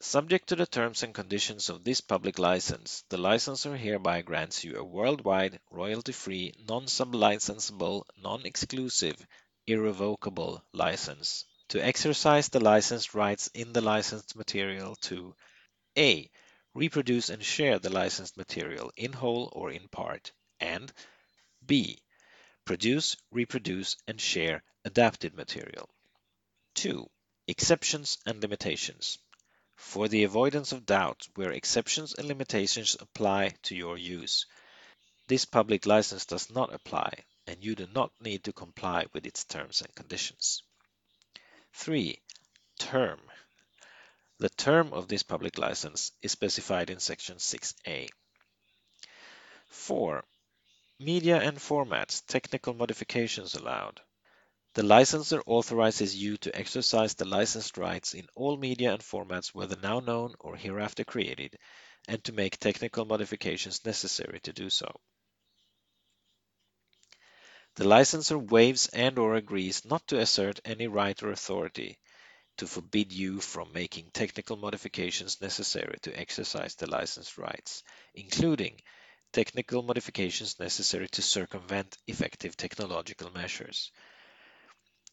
Subject 0.00 0.48
to 0.48 0.56
the 0.56 0.66
terms 0.66 1.02
and 1.02 1.12
conditions 1.12 1.68
of 1.68 1.82
this 1.82 2.00
public 2.00 2.38
license, 2.38 3.02
the 3.08 3.18
licensor 3.18 3.76
hereby 3.76 4.22
grants 4.22 4.62
you 4.62 4.76
a 4.76 4.84
worldwide, 4.84 5.58
royalty-free, 5.70 6.54
non-sublicensable, 6.68 8.04
non-exclusive, 8.16 9.26
irrevocable 9.66 10.64
license 10.72 11.44
to 11.68 11.84
exercise 11.84 12.48
the 12.48 12.60
licensed 12.60 13.12
rights 13.12 13.50
in 13.54 13.72
the 13.72 13.80
licensed 13.80 14.36
material 14.36 14.94
to 14.96 15.34
a 15.96 16.30
reproduce 16.74 17.28
and 17.28 17.44
share 17.44 17.80
the 17.80 17.90
licensed 17.90 18.36
material 18.36 18.92
in 18.96 19.12
whole 19.12 19.50
or 19.52 19.70
in 19.72 19.88
part, 19.88 20.32
and 20.60 20.92
b. 21.66 21.98
Produce, 22.64 23.16
reproduce, 23.32 23.96
and 24.06 24.20
share 24.20 24.62
adapted 24.84 25.34
material. 25.34 25.90
2. 26.74 27.10
Exceptions 27.48 28.18
and 28.24 28.40
limitations. 28.40 29.18
For 29.78 30.08
the 30.08 30.24
avoidance 30.24 30.72
of 30.72 30.84
doubt 30.84 31.26
where 31.34 31.52
exceptions 31.52 32.12
and 32.12 32.28
limitations 32.28 32.96
apply 33.00 33.54
to 33.62 33.74
your 33.74 33.96
use, 33.96 34.44
this 35.26 35.46
public 35.46 35.86
license 35.86 36.26
does 36.26 36.50
not 36.50 36.74
apply 36.74 37.24
and 37.46 37.64
you 37.64 37.74
do 37.74 37.86
not 37.94 38.12
need 38.20 38.44
to 38.44 38.52
comply 38.52 39.06
with 39.14 39.24
its 39.24 39.44
terms 39.44 39.80
and 39.80 39.94
conditions. 39.94 40.62
3. 41.72 42.20
Term 42.78 43.20
the 44.40 44.48
term 44.50 44.92
of 44.92 45.08
this 45.08 45.24
public 45.24 45.58
license 45.58 46.12
is 46.22 46.30
specified 46.30 46.90
in 46.90 47.00
section 47.00 47.38
6a. 47.38 48.08
4. 49.66 50.24
Media 51.00 51.40
and 51.40 51.58
formats, 51.58 52.24
technical 52.24 52.72
modifications 52.72 53.56
allowed. 53.56 54.00
The 54.74 54.82
licensor 54.82 55.42
authorizes 55.46 56.14
you 56.14 56.36
to 56.38 56.54
exercise 56.54 57.14
the 57.14 57.24
licensed 57.24 57.78
rights 57.78 58.14
in 58.14 58.28
all 58.34 58.56
media 58.56 58.92
and 58.92 59.02
formats 59.02 59.54
whether 59.54 59.76
now 59.76 60.00
known 60.00 60.34
or 60.40 60.56
hereafter 60.56 61.04
created, 61.04 61.56
and 62.06 62.22
to 62.24 62.32
make 62.32 62.58
technical 62.58 63.04
modifications 63.04 63.84
necessary 63.84 64.40
to 64.40 64.52
do 64.52 64.70
so. 64.70 64.86
The 67.76 67.88
licensor 67.88 68.38
waives 68.38 68.88
and 68.88 69.18
or 69.18 69.36
agrees 69.36 69.84
not 69.84 70.06
to 70.08 70.18
assert 70.18 70.60
any 70.64 70.86
right 70.86 71.22
or 71.22 71.30
authority 71.30 71.98
to 72.58 72.66
forbid 72.66 73.12
you 73.12 73.40
from 73.40 73.72
making 73.72 74.10
technical 74.10 74.56
modifications 74.56 75.40
necessary 75.40 75.98
to 76.02 76.18
exercise 76.18 76.74
the 76.74 76.90
licensed 76.90 77.38
rights, 77.38 77.84
including 78.14 78.80
technical 79.32 79.82
modifications 79.82 80.58
necessary 80.58 81.08
to 81.08 81.22
circumvent 81.22 81.96
effective 82.06 82.56
technological 82.56 83.30
measures. 83.30 83.92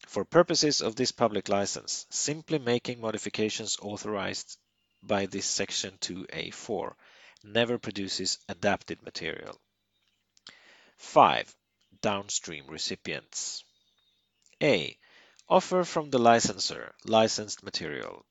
For 0.06 0.24
purposes 0.24 0.80
of 0.80 0.96
this 0.96 1.12
public 1.12 1.50
license, 1.50 2.06
simply 2.08 2.58
making 2.58 3.02
modifications 3.02 3.76
authorized 3.82 4.56
by 5.02 5.26
this 5.26 5.44
section 5.44 5.98
2A4 5.98 6.94
never 7.44 7.78
produces 7.78 8.38
adapted 8.48 9.02
material. 9.02 9.60
5. 10.96 11.54
Downstream 12.00 12.66
recipients. 12.66 13.62
A. 14.62 14.96
Offer 15.50 15.84
from 15.84 16.08
the 16.08 16.18
licensor 16.18 16.94
licensed 17.04 17.62
material. 17.62 18.24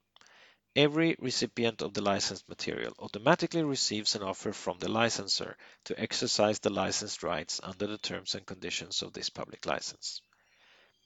every 0.75 1.15
recipient 1.19 1.81
of 1.83 1.93
the 1.93 2.01
licensed 2.01 2.49
material 2.49 2.95
automatically 2.97 3.63
receives 3.63 4.15
an 4.15 4.23
offer 4.23 4.51
from 4.51 4.79
the 4.79 4.89
licensor 4.89 5.55
to 5.83 5.99
exercise 5.99 6.57
the 6.59 6.69
licensed 6.71 7.21
rights 7.21 7.59
under 7.63 7.85
the 7.85 7.97
terms 7.99 8.33
and 8.33 8.45
conditions 8.45 9.03
of 9.03 9.13
this 9.13 9.29
public 9.29 9.67
license. 9.67 10.21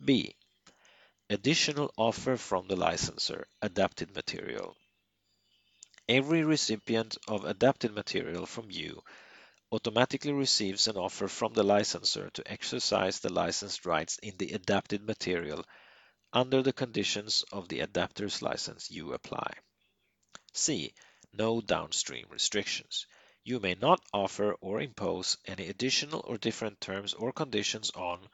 B. 0.04 0.38
Additional 1.32 1.94
offer 1.96 2.38
from 2.38 2.68
the 2.68 2.76
licensor, 2.76 3.46
adapted 3.62 4.16
material. 4.16 4.76
Every 6.08 6.44
recipient 6.44 7.18
of 7.28 7.46
adapted 7.46 7.94
material 7.94 8.48
from 8.48 8.72
you 8.72 9.04
automatically 9.72 10.32
receives 10.32 10.88
an 10.88 10.98
offer 10.98 11.28
from 11.28 11.54
the 11.54 11.62
licensor 11.62 12.32
to 12.32 12.52
exercise 12.52 13.20
the 13.20 13.32
licensed 13.32 13.86
rights 13.86 14.18
in 14.24 14.38
the 14.38 14.54
adapted 14.54 15.04
material 15.04 15.64
under 16.34 16.64
the 16.64 16.74
conditions 16.74 17.46
of 17.52 17.68
the 17.68 17.82
adapter's 17.82 18.42
license 18.42 18.90
you 18.90 19.14
apply. 19.14 19.54
C. 20.52 20.96
No 21.32 21.62
downstream 21.62 22.26
restrictions. 22.32 23.06
You 23.44 23.60
may 23.60 23.76
not 23.76 24.02
offer 24.12 24.54
or 24.62 24.82
impose 24.82 25.38
any 25.46 25.68
additional 25.68 26.24
or 26.26 26.40
different 26.40 26.82
terms 26.82 27.14
or 27.14 27.32
conditions 27.32 27.92
on 27.92 28.28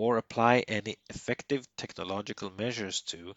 or 0.00 0.16
apply 0.16 0.64
any 0.66 0.96
effective 1.10 1.66
technological 1.76 2.48
measures 2.48 3.02
to 3.02 3.36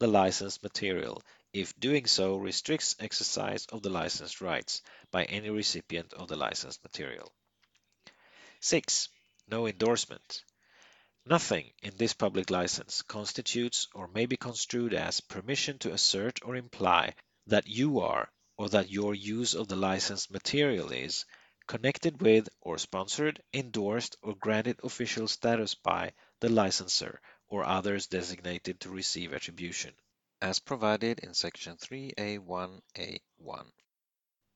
the 0.00 0.08
licensed 0.08 0.60
material 0.60 1.22
if 1.52 1.78
doing 1.78 2.04
so 2.04 2.36
restricts 2.36 2.96
exercise 2.98 3.64
of 3.66 3.80
the 3.82 3.90
licensed 3.90 4.40
rights 4.40 4.82
by 5.12 5.22
any 5.22 5.50
recipient 5.50 6.12
of 6.14 6.26
the 6.26 6.34
licensed 6.34 6.82
material. 6.82 7.32
6. 8.58 9.08
No 9.46 9.68
endorsement. 9.68 10.42
Nothing 11.26 11.70
in 11.80 11.96
this 11.96 12.12
public 12.12 12.50
license 12.50 13.02
constitutes 13.02 13.86
or 13.94 14.08
may 14.08 14.26
be 14.26 14.36
construed 14.36 14.94
as 14.94 15.20
permission 15.20 15.78
to 15.78 15.92
assert 15.92 16.40
or 16.44 16.56
imply 16.56 17.14
that 17.46 17.68
you 17.68 18.00
are 18.00 18.28
or 18.56 18.68
that 18.70 18.90
your 18.90 19.14
use 19.14 19.54
of 19.54 19.68
the 19.68 19.76
licensed 19.76 20.28
material 20.32 20.90
is 20.90 21.24
connected 21.70 22.20
with 22.20 22.48
or 22.62 22.76
sponsored, 22.76 23.40
endorsed, 23.54 24.16
or 24.22 24.34
granted 24.34 24.76
official 24.82 25.28
status 25.28 25.76
by 25.76 26.12
the 26.40 26.48
licensor 26.48 27.20
or 27.46 27.62
others 27.62 28.08
designated 28.08 28.80
to 28.80 28.90
receive 28.90 29.32
attribution, 29.32 29.94
as 30.42 30.58
provided 30.58 31.20
in 31.20 31.32
section 31.32 31.76
3A1A1. 31.76 33.70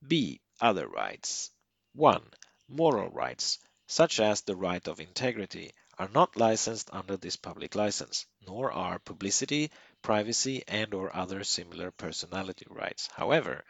B. 0.09 0.41
Other 0.61 0.89
rights. 0.89 1.53
1. 1.93 2.21
Moral 2.67 3.11
rights, 3.11 3.61
such 3.87 4.19
as 4.19 4.41
the 4.41 4.57
right 4.57 4.89
of 4.89 4.99
integrity, 4.99 5.73
are 5.97 6.09
not 6.09 6.37
licensed 6.37 6.91
under 6.93 7.17
this 7.17 7.37
public 7.37 7.77
license, 7.77 8.27
nor 8.45 8.73
are 8.73 8.99
publicity, 8.99 9.71
privacy, 10.03 10.65
and 10.67 10.93
or 10.93 11.15
other 11.15 11.45
similar 11.45 11.93
personality 11.93 12.67
rights. 12.69 13.09
However, 13.15 13.65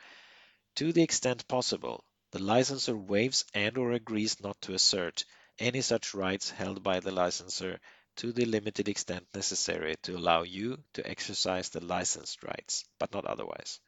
to 0.76 0.94
the 0.94 1.02
extent 1.02 1.46
possible, 1.46 2.06
the 2.34 2.42
licensor 2.42 2.96
waives 2.96 3.44
and 3.54 3.78
or 3.78 3.92
agrees 3.92 4.40
not 4.40 4.60
to 4.60 4.74
assert 4.74 5.24
any 5.60 5.80
such 5.80 6.14
rights 6.14 6.50
held 6.50 6.82
by 6.82 6.98
the 6.98 7.12
licensor 7.12 7.78
to 8.16 8.32
the 8.32 8.44
limited 8.44 8.88
extent 8.88 9.24
necessary 9.32 9.94
to 10.02 10.16
allow 10.16 10.42
you 10.42 10.82
to 10.92 11.08
exercise 11.08 11.68
the 11.68 11.84
licensed 11.84 12.42
rights, 12.42 12.84
but 12.98 13.12
not 13.12 13.24
otherwise. 13.24 13.78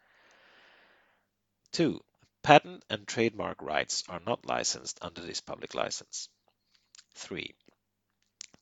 2. 1.72 2.00
Patent 2.44 2.84
and 2.88 3.08
trademark 3.08 3.60
rights 3.60 4.04
are 4.08 4.20
not 4.24 4.46
licensed 4.46 5.00
under 5.02 5.22
this 5.22 5.40
public 5.40 5.74
license. 5.74 6.28
3. 7.16 7.52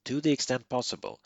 To 0.05 0.23
the 0.23 0.33
extent 0.33 0.67
possible, 0.71 1.21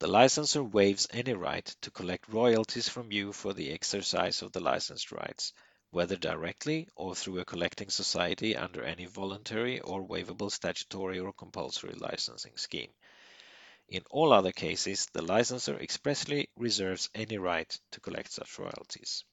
the 0.00 0.06
licensor 0.06 0.62
waives 0.62 1.08
any 1.12 1.32
right 1.32 1.64
to 1.80 1.90
collect 1.90 2.28
royalties 2.28 2.90
from 2.90 3.10
you 3.10 3.32
for 3.32 3.54
the 3.54 3.72
exercise 3.72 4.42
of 4.42 4.52
the 4.52 4.60
licensed 4.60 5.12
rights, 5.12 5.54
whether 5.92 6.16
directly 6.16 6.88
or 6.96 7.14
through 7.14 7.38
a 7.38 7.44
collecting 7.44 7.90
society 7.90 8.56
under 8.56 8.82
any 8.82 9.04
voluntary 9.04 9.78
or 9.80 10.02
waivable 10.02 10.50
statutory 10.50 11.18
or 11.18 11.34
compulsory 11.34 11.92
licensing 11.92 12.56
scheme. 12.56 12.90
In 13.88 14.02
all 14.10 14.32
other 14.32 14.52
cases, 14.52 15.06
the 15.12 15.20
licensor 15.20 15.78
expressly 15.78 16.48
reserves 16.56 17.10
any 17.14 17.36
right 17.36 17.78
to 17.90 18.00
collect 18.00 18.32
such 18.32 18.58
royalties. 18.58 19.24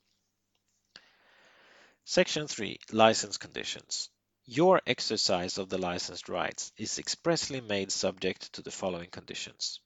Section 2.04 2.46
3. 2.46 2.78
License 2.92 3.38
Conditions. 3.38 4.10
Your 4.44 4.82
exercise 4.86 5.58
of 5.58 5.70
the 5.70 5.78
licensed 5.78 6.28
rights 6.28 6.74
is 6.76 7.00
expressly 7.00 7.62
made 7.62 7.90
subject 7.90 8.52
to 8.52 8.62
the 8.62 8.72
following 8.72 9.10
conditions. 9.10 9.80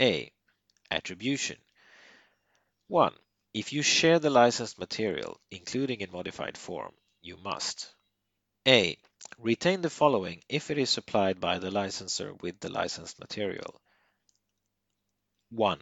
A. 0.00 0.32
Attribution. 0.90 1.58
1. 2.88 3.14
If 3.54 3.72
you 3.72 3.82
share 3.82 4.18
the 4.18 4.30
licensed 4.30 4.78
material, 4.78 5.38
including 5.50 6.00
in 6.00 6.10
modified 6.10 6.56
form, 6.56 6.94
you 7.20 7.36
must 7.36 7.94
a. 8.66 8.96
Retain 9.38 9.82
the 9.82 9.90
following 9.90 10.42
if 10.48 10.70
it 10.70 10.78
is 10.78 10.88
supplied 10.88 11.38
by 11.38 11.58
the 11.58 11.70
licensor 11.70 12.32
with 12.32 12.60
the 12.60 12.70
licensed 12.70 13.18
material. 13.18 13.80
1. 15.50 15.80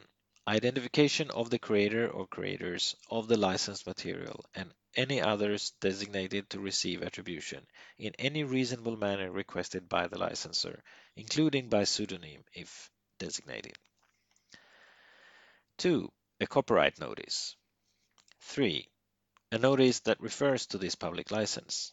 Identification 0.49 1.31
of 1.31 1.51
the 1.51 1.59
creator 1.61 2.11
or 2.11 2.27
creators 2.27 2.97
of 3.09 3.29
the 3.29 3.37
licensed 3.37 3.87
material 3.87 4.45
and 4.55 4.75
any 4.97 5.21
others 5.21 5.71
designated 5.81 6.51
to 6.51 6.59
receive 6.59 7.03
attribution 7.03 7.67
in 7.99 8.15
any 8.19 8.43
reasonable 8.43 8.97
manner 8.97 9.31
requested 9.31 9.89
by 9.89 10.09
the 10.09 10.19
licensor, 10.19 10.83
including 11.15 11.69
by 11.69 11.85
pseudonym 11.85 12.45
if 12.53 12.91
designated. 13.19 13.79
2. 15.77 16.11
A 16.41 16.47
copyright 16.47 16.99
notice. 16.99 17.57
3. 18.41 18.89
A 19.53 19.59
notice 19.59 20.01
that 20.01 20.21
refers 20.21 20.67
to 20.67 20.79
this 20.79 20.95
public 20.95 21.31
license. 21.31 21.93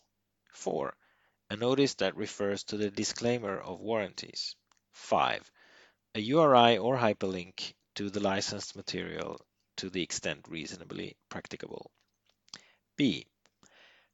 4. 0.53 0.95
A 1.49 1.55
notice 1.55 1.93
that 1.95 2.15
refers 2.15 2.63
to 2.63 2.77
the 2.77 2.89
disclaimer 2.89 3.59
of 3.59 3.79
warranties. 3.79 4.55
5. 4.93 5.51
A 6.15 6.19
URI 6.19 6.77
or 6.77 6.97
hyperlink 6.97 7.73
to 7.95 8.09
the 8.09 8.19
licensed 8.19 8.75
material 8.75 9.39
to 9.75 9.89
the 9.89 10.01
extent 10.01 10.47
reasonably 10.47 11.15
practicable. 11.29 11.91
B. 12.95 13.27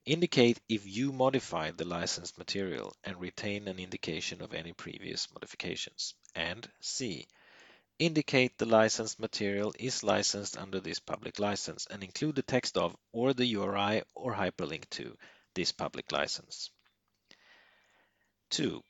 Indicate 0.05 0.59
if 0.67 0.85
you 0.85 1.13
modified 1.13 1.77
the 1.77 1.85
licensed 1.85 2.37
material 2.37 2.93
and 3.03 3.21
retain 3.21 3.67
an 3.67 3.79
indication 3.79 4.41
of 4.41 4.53
any 4.53 4.73
previous 4.73 5.31
modifications. 5.31 6.13
And 6.35 6.69
C 6.81 7.27
indicate 8.05 8.57
the 8.57 8.65
licensed 8.65 9.19
material 9.19 9.73
is 9.79 10.03
licensed 10.03 10.57
under 10.57 10.79
this 10.79 10.99
public 10.99 11.39
license 11.39 11.87
and 11.89 12.03
include 12.03 12.35
the 12.35 12.41
text 12.41 12.77
of 12.77 12.95
or 13.11 13.33
the 13.33 13.45
URI 13.45 14.03
or 14.13 14.33
hyperlink 14.33 14.89
to 14.89 15.17
this 15.55 15.71
public 15.71 16.11
license. 16.11 16.69
2. 18.49 18.83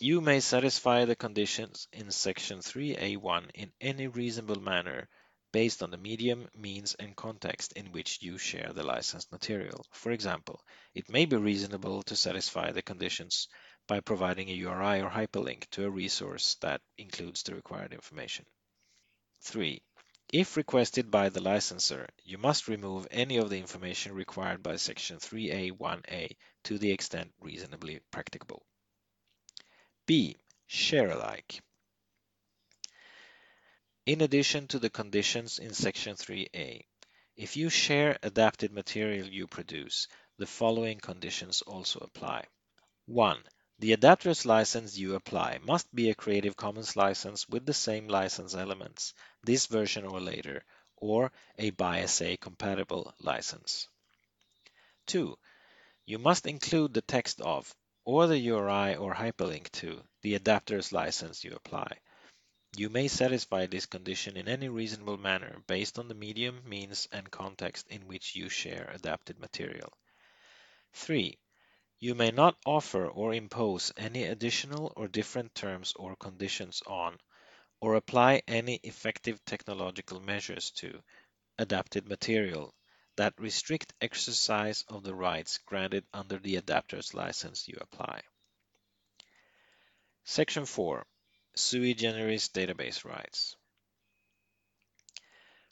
You 0.00 0.20
may 0.20 0.40
satisfy 0.40 1.04
the 1.04 1.16
conditions 1.16 1.88
in 1.92 2.10
section 2.10 2.58
3A1 2.58 3.50
in 3.54 3.72
any 3.80 4.08
reasonable 4.08 4.60
manner 4.60 5.08
based 5.52 5.82
on 5.82 5.90
the 5.90 5.96
medium, 5.96 6.48
means, 6.54 6.94
and 6.94 7.16
context 7.16 7.72
in 7.72 7.92
which 7.92 8.20
you 8.20 8.36
share 8.36 8.72
the 8.74 8.82
licensed 8.82 9.32
material. 9.32 9.86
For 9.92 10.12
example, 10.12 10.60
it 10.94 11.08
may 11.08 11.24
be 11.24 11.36
reasonable 11.36 12.02
to 12.02 12.16
satisfy 12.16 12.72
the 12.72 12.82
conditions 12.82 13.48
by 13.86 14.00
providing 14.00 14.48
a 14.48 14.54
URI 14.54 15.00
or 15.00 15.10
hyperlink 15.10 15.68
to 15.70 15.84
a 15.84 15.90
resource 15.90 16.56
that 16.60 16.80
includes 16.98 17.42
the 17.42 17.54
required 17.54 17.92
information. 17.92 18.44
3. 19.42 19.80
If 20.32 20.56
requested 20.56 21.10
by 21.10 21.28
the 21.28 21.40
licensor, 21.40 22.08
you 22.24 22.36
must 22.36 22.66
remove 22.66 23.06
any 23.10 23.36
of 23.36 23.48
the 23.48 23.58
information 23.58 24.12
required 24.12 24.62
by 24.62 24.76
section 24.76 25.18
3A1A 25.18 26.36
to 26.64 26.78
the 26.78 26.90
extent 26.90 27.32
reasonably 27.40 28.00
practicable. 28.10 28.66
B. 30.06 30.36
Share 30.66 31.10
alike. 31.10 31.60
In 34.04 34.20
addition 34.20 34.66
to 34.68 34.80
the 34.80 34.90
conditions 34.90 35.58
in 35.58 35.72
section 35.74 36.16
3A, 36.16 36.84
if 37.36 37.56
you 37.56 37.70
share 37.70 38.18
adapted 38.22 38.72
material 38.72 39.28
you 39.28 39.46
produce, 39.46 40.08
the 40.38 40.46
following 40.46 40.98
conditions 40.98 41.62
also 41.62 42.00
apply. 42.00 42.46
1. 43.06 43.38
The 43.78 43.92
adapter's 43.92 44.46
license 44.46 44.96
you 44.96 45.16
apply 45.16 45.58
must 45.58 45.94
be 45.94 46.08
a 46.08 46.14
Creative 46.14 46.56
Commons 46.56 46.96
license 46.96 47.46
with 47.46 47.66
the 47.66 47.74
same 47.74 48.08
license 48.08 48.54
elements, 48.54 49.12
this 49.42 49.66
version 49.66 50.06
or 50.06 50.18
later, 50.18 50.64
or 50.96 51.30
a 51.58 51.70
BY-SA 51.70 52.36
compatible 52.40 53.14
license. 53.20 53.88
2. 55.08 55.38
You 56.06 56.18
must 56.18 56.46
include 56.46 56.94
the 56.94 57.02
text 57.02 57.42
of, 57.42 57.76
or 58.06 58.26
the 58.26 58.38
URI 58.38 58.96
or 58.96 59.14
hyperlink 59.14 59.70
to, 59.72 60.02
the 60.22 60.36
adapter's 60.36 60.90
license 60.90 61.44
you 61.44 61.52
apply. 61.52 61.98
You 62.78 62.88
may 62.88 63.08
satisfy 63.08 63.66
this 63.66 63.84
condition 63.84 64.38
in 64.38 64.48
any 64.48 64.70
reasonable 64.70 65.18
manner 65.18 65.62
based 65.66 65.98
on 65.98 66.08
the 66.08 66.14
medium, 66.14 66.62
means, 66.66 67.08
and 67.12 67.30
context 67.30 67.88
in 67.88 68.06
which 68.06 68.36
you 68.36 68.48
share 68.48 68.90
adapted 68.94 69.38
material. 69.38 69.92
3. 70.94 71.38
You 71.98 72.14
may 72.14 72.30
not 72.30 72.58
offer 72.66 73.08
or 73.08 73.32
impose 73.32 73.90
any 73.96 74.24
additional 74.24 74.92
or 74.96 75.08
different 75.08 75.54
terms 75.54 75.94
or 75.96 76.14
conditions 76.16 76.82
on, 76.86 77.18
or 77.80 77.94
apply 77.94 78.42
any 78.46 78.76
effective 78.82 79.42
technological 79.46 80.20
measures 80.20 80.70
to, 80.72 81.02
adapted 81.58 82.06
material 82.06 82.74
that 83.16 83.32
restrict 83.38 83.94
exercise 84.00 84.84
of 84.88 85.04
the 85.04 85.14
rights 85.14 85.58
granted 85.58 86.04
under 86.12 86.38
the 86.38 86.56
adapter's 86.56 87.14
license 87.14 87.66
you 87.66 87.78
apply. 87.80 88.20
Section 90.24 90.66
4. 90.66 91.06
Sui 91.54 91.94
generis 91.94 92.50
database 92.50 93.04
rights. 93.06 93.56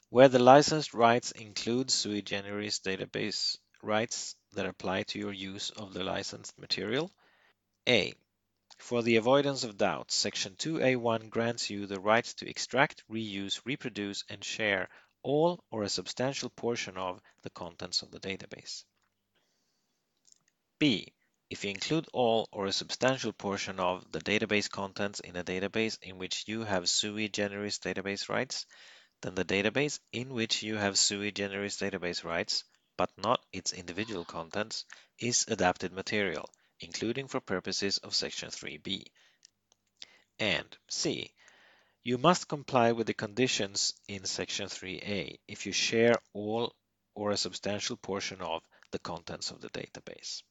Where 0.09 0.29
the 0.29 0.39
licensed 0.39 0.95
rights 0.95 1.31
include 1.31 1.91
sui 1.91 2.23
generis 2.23 2.79
database 2.79 3.57
rights 3.83 4.35
that 4.55 4.65
apply 4.65 5.03
to 5.03 5.19
your 5.19 5.31
use 5.31 5.69
of 5.69 5.93
the 5.93 6.03
licensed 6.03 6.57
material. 6.57 7.11
A. 7.87 8.13
For 8.77 9.01
the 9.01 9.15
avoidance 9.15 9.63
of 9.63 9.77
doubt, 9.77 10.11
Section 10.11 10.55
2A1 10.55 11.29
grants 11.29 11.69
you 11.69 11.85
the 11.85 11.99
right 11.99 12.25
to 12.25 12.49
extract, 12.49 13.03
reuse, 13.09 13.61
reproduce, 13.63 14.23
and 14.27 14.43
share 14.43 14.89
all 15.23 15.63
or 15.71 15.83
a 15.83 15.89
substantial 15.89 16.49
portion 16.49 16.97
of 16.97 17.21
the 17.41 17.49
contents 17.49 18.01
of 18.01 18.11
the 18.11 18.19
database. 18.19 18.83
B. 20.77 21.13
If 21.49 21.63
you 21.63 21.69
include 21.69 22.07
all 22.11 22.49
or 22.51 22.65
a 22.65 22.73
substantial 22.73 23.31
portion 23.31 23.79
of 23.79 24.11
the 24.11 24.19
database 24.19 24.69
contents 24.69 25.19
in 25.19 25.35
a 25.35 25.43
database 25.43 25.97
in 26.01 26.17
which 26.17 26.47
you 26.47 26.63
have 26.63 26.89
sui 26.89 27.29
generis 27.29 27.79
database 27.79 28.29
rights, 28.29 28.65
then 29.21 29.35
the 29.35 29.45
database 29.45 29.99
in 30.11 30.33
which 30.33 30.63
you 30.63 30.75
have 30.75 30.97
sui 30.97 31.31
generis 31.31 31.77
database 31.77 32.23
rights, 32.23 32.63
but 32.97 33.11
not 33.17 33.45
its 33.51 33.73
individual 33.73 34.25
contents, 34.25 34.85
is 35.19 35.45
adapted 35.47 35.91
material, 35.91 36.49
including 36.79 37.27
for 37.27 37.39
purposes 37.39 37.97
of 37.99 38.15
Section 38.15 38.49
3b. 38.49 39.05
And 40.39 40.77
C. 40.89 41.33
You 42.03 42.17
must 42.17 42.47
comply 42.47 42.91
with 42.91 43.07
the 43.07 43.13
conditions 43.13 43.93
in 44.07 44.25
Section 44.25 44.67
3a 44.67 45.39
if 45.47 45.65
you 45.65 45.71
share 45.71 46.15
all 46.33 46.75
or 47.15 47.31
a 47.31 47.37
substantial 47.37 47.97
portion 47.97 48.41
of 48.41 48.61
the 48.91 48.99
contents 48.99 49.51
of 49.51 49.61
the 49.61 49.69
database. 49.69 50.43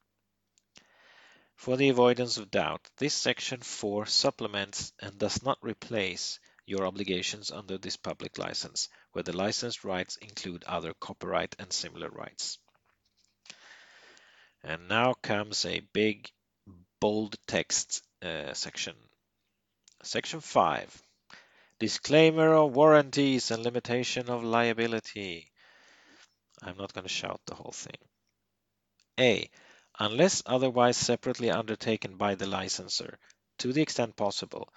For 1.57 1.77
the 1.77 1.91
avoidance 1.91 2.37
of 2.37 2.51
doubt, 2.51 2.89
this 2.97 3.15
section 3.15 3.61
4 3.61 4.07
supplements 4.07 4.93
and 4.99 5.19
does 5.19 5.43
not 5.43 5.59
replace 5.63 6.41
your 6.67 6.87
obligations 6.87 7.51
under 7.51 7.79
this 7.79 7.97
public 7.97 8.39
license, 8.39 8.89
where 9.13 9.23
the 9.23 9.37
licensed 9.37 9.85
rights 9.85 10.17
include 10.17 10.65
other 10.65 10.95
copyright 11.01 11.55
and 11.59 11.73
similar 11.73 12.09
rights. 12.09 12.59
And 14.63 14.89
now 14.89 15.15
comes 15.15 15.65
a 15.65 15.81
big 15.93 16.31
bold 17.01 17.37
text 17.47 18.03
uh, 18.23 18.55
section. 18.55 18.95
Section 20.03 20.41
5. 20.41 21.03
Disclaimer 21.79 22.55
of 22.55 22.75
warranties 22.75 23.51
and 23.51 23.63
limitation 23.63 24.31
of 24.31 24.43
liability. 24.43 25.51
I'm 26.63 26.79
not 26.79 26.95
going 26.95 27.05
to 27.05 27.13
shout 27.13 27.41
the 27.47 27.55
whole 27.55 27.73
thing. 27.73 27.99
A 29.21 29.51
unless 29.99 30.43
otherwise 30.47 30.97
separately 30.97 31.51
undertaken 31.51 32.17
by 32.17 32.35
the 32.35 32.47
licensor, 32.47 33.19
to 33.59 33.73
the 33.73 33.83
extent 33.83 34.17
possible. 34.17 34.69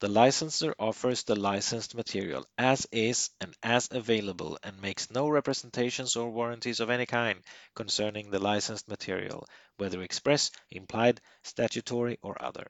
The 0.00 0.08
licensor 0.08 0.74
offers 0.78 1.22
the 1.22 1.36
licensed 1.36 1.94
material 1.94 2.46
as 2.58 2.86
is 2.92 3.30
and 3.40 3.56
as 3.62 3.88
available 3.90 4.58
and 4.62 4.80
makes 4.80 5.10
no 5.10 5.28
representations 5.28 6.16
or 6.16 6.30
warranties 6.30 6.80
of 6.80 6.90
any 6.90 7.06
kind 7.06 7.42
concerning 7.74 8.30
the 8.30 8.38
licensed 8.40 8.88
material, 8.88 9.46
whether 9.76 10.02
express, 10.02 10.50
implied, 10.70 11.20
statutory, 11.42 12.18
or 12.22 12.42
other. 12.42 12.66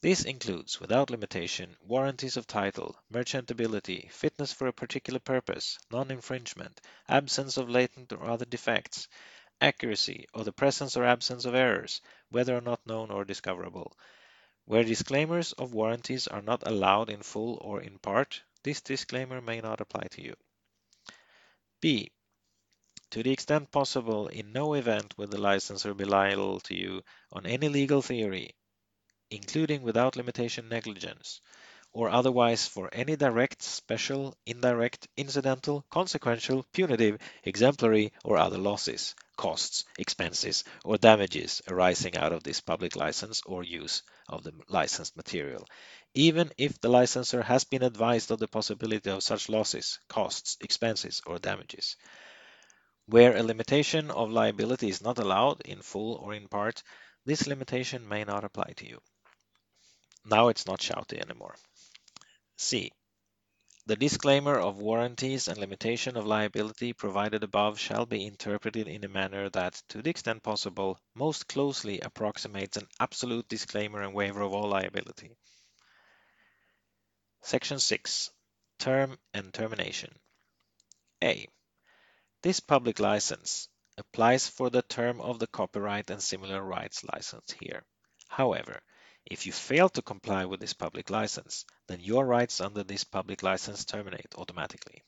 This 0.00 0.24
includes, 0.24 0.80
without 0.80 1.10
limitation, 1.10 1.76
warranties 1.80 2.36
of 2.36 2.46
title, 2.46 2.98
merchantability, 3.12 4.10
fitness 4.10 4.52
for 4.52 4.66
a 4.66 4.72
particular 4.72 5.20
purpose, 5.20 5.78
non-infringement, 5.90 6.80
absence 7.08 7.56
of 7.56 7.68
latent 7.68 8.12
or 8.12 8.28
other 8.28 8.46
defects, 8.46 9.06
accuracy, 9.60 10.26
or 10.34 10.44
the 10.44 10.52
presence 10.52 10.96
or 10.96 11.04
absence 11.04 11.44
of 11.44 11.54
errors, 11.54 12.00
whether 12.30 12.56
or 12.56 12.60
not 12.60 12.86
known 12.86 13.10
or 13.10 13.24
discoverable. 13.24 13.96
Where 14.66 14.82
disclaimers 14.82 15.52
of 15.52 15.74
warranties 15.74 16.26
are 16.26 16.40
not 16.40 16.66
allowed 16.66 17.10
in 17.10 17.22
full 17.22 17.58
or 17.60 17.82
in 17.82 17.98
part, 17.98 18.42
this 18.62 18.80
disclaimer 18.80 19.42
may 19.42 19.60
not 19.60 19.80
apply 19.82 20.04
to 20.12 20.22
you. 20.22 20.34
B. 21.82 22.12
To 23.10 23.22
the 23.22 23.30
extent 23.30 23.70
possible, 23.70 24.28
in 24.28 24.52
no 24.52 24.72
event 24.74 25.18
will 25.18 25.26
the 25.26 25.40
licensor 25.40 25.92
be 25.92 26.06
liable 26.06 26.60
to 26.60 26.74
you 26.74 27.04
on 27.30 27.44
any 27.44 27.68
legal 27.68 28.00
theory, 28.00 28.54
including 29.30 29.82
without 29.82 30.16
limitation 30.16 30.68
negligence, 30.68 31.40
or 31.94 32.10
otherwise 32.10 32.66
for 32.66 32.90
any 32.92 33.14
direct, 33.14 33.62
special, 33.62 34.36
indirect, 34.44 35.06
incidental, 35.16 35.86
consequential, 35.90 36.66
punitive, 36.72 37.18
exemplary, 37.44 38.12
or 38.24 38.36
other 38.36 38.58
losses, 38.58 39.14
costs, 39.36 39.84
expenses, 39.96 40.64
or 40.84 40.98
damages 40.98 41.62
arising 41.68 42.16
out 42.16 42.32
of 42.32 42.42
this 42.42 42.60
public 42.60 42.96
license 42.96 43.40
or 43.46 43.62
use 43.62 44.02
of 44.28 44.42
the 44.42 44.52
licensed 44.68 45.16
material, 45.16 45.64
even 46.14 46.50
if 46.58 46.80
the 46.80 46.88
licensor 46.88 47.42
has 47.42 47.62
been 47.62 47.84
advised 47.84 48.32
of 48.32 48.40
the 48.40 48.48
possibility 48.48 49.10
of 49.10 49.22
such 49.22 49.48
losses, 49.48 50.00
costs, 50.08 50.56
expenses, 50.60 51.22
or 51.26 51.38
damages. 51.38 51.96
Where 53.06 53.36
a 53.36 53.42
limitation 53.42 54.10
of 54.10 54.30
liability 54.30 54.88
is 54.88 55.00
not 55.00 55.18
allowed 55.18 55.60
in 55.60 55.80
full 55.80 56.16
or 56.16 56.34
in 56.34 56.48
part, 56.48 56.82
this 57.24 57.46
limitation 57.46 58.08
may 58.08 58.24
not 58.24 58.42
apply 58.42 58.72
to 58.78 58.88
you. 58.88 59.00
Now 60.24 60.48
it's 60.48 60.66
not 60.66 60.80
shouty 60.80 61.20
anymore. 61.20 61.54
C. 62.56 62.92
The 63.86 63.96
disclaimer 63.96 64.58
of 64.58 64.78
warranties 64.78 65.48
and 65.48 65.58
limitation 65.58 66.16
of 66.16 66.26
liability 66.26 66.92
provided 66.92 67.42
above 67.42 67.78
shall 67.78 68.06
be 68.06 68.24
interpreted 68.24 68.88
in 68.88 69.04
a 69.04 69.08
manner 69.08 69.50
that, 69.50 69.74
to 69.88 70.00
the 70.00 70.08
extent 70.08 70.42
possible, 70.42 70.98
most 71.14 71.48
closely 71.48 72.00
approximates 72.00 72.76
an 72.78 72.88
absolute 72.98 73.48
disclaimer 73.48 74.00
and 74.00 74.14
waiver 74.14 74.40
of 74.40 74.54
all 74.54 74.68
liability. 74.68 75.36
Section 77.42 77.78
6. 77.78 78.30
Term 78.78 79.18
and 79.34 79.52
Termination. 79.52 80.18
A. 81.22 81.46
This 82.42 82.60
public 82.60 82.98
license 82.98 83.68
applies 83.98 84.48
for 84.48 84.70
the 84.70 84.82
term 84.82 85.20
of 85.20 85.38
the 85.38 85.46
copyright 85.46 86.08
and 86.08 86.22
similar 86.22 86.62
rights 86.62 87.04
license 87.04 87.52
here. 87.60 87.84
However, 88.28 88.82
if 89.26 89.46
you 89.46 89.52
fail 89.52 89.88
to 89.88 90.02
comply 90.02 90.44
with 90.44 90.60
this 90.60 90.74
public 90.74 91.10
license, 91.10 91.64
then 91.86 92.00
your 92.00 92.26
rights 92.26 92.60
under 92.60 92.82
this 92.82 93.04
public 93.04 93.42
license 93.42 93.84
terminate 93.84 94.34
automatically. 94.36 95.02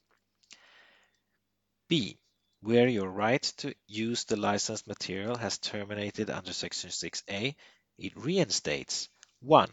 B. 1.88 2.18
Where 2.60 2.88
your 2.88 3.10
right 3.10 3.42
to 3.58 3.74
use 3.86 4.24
the 4.24 4.36
licensed 4.36 4.86
material 4.86 5.36
has 5.36 5.58
terminated 5.58 6.30
under 6.30 6.52
Section 6.52 6.90
6a, 6.90 7.54
it 7.98 8.16
reinstates 8.16 9.08
1. 9.40 9.70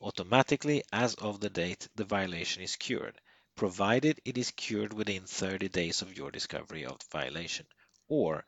Automatically 0.00 0.82
as 0.92 1.14
of 1.14 1.40
the 1.40 1.48
date 1.48 1.88
the 1.94 2.04
violation 2.04 2.62
is 2.62 2.76
cured, 2.76 3.20
provided 3.56 4.20
it 4.24 4.36
is 4.36 4.50
cured 4.50 4.92
within 4.92 5.24
30 5.24 5.68
days 5.68 6.02
of 6.02 6.16
your 6.16 6.30
discovery 6.30 6.84
of 6.84 6.98
the 6.98 7.06
violation, 7.12 7.66
or 8.08 8.44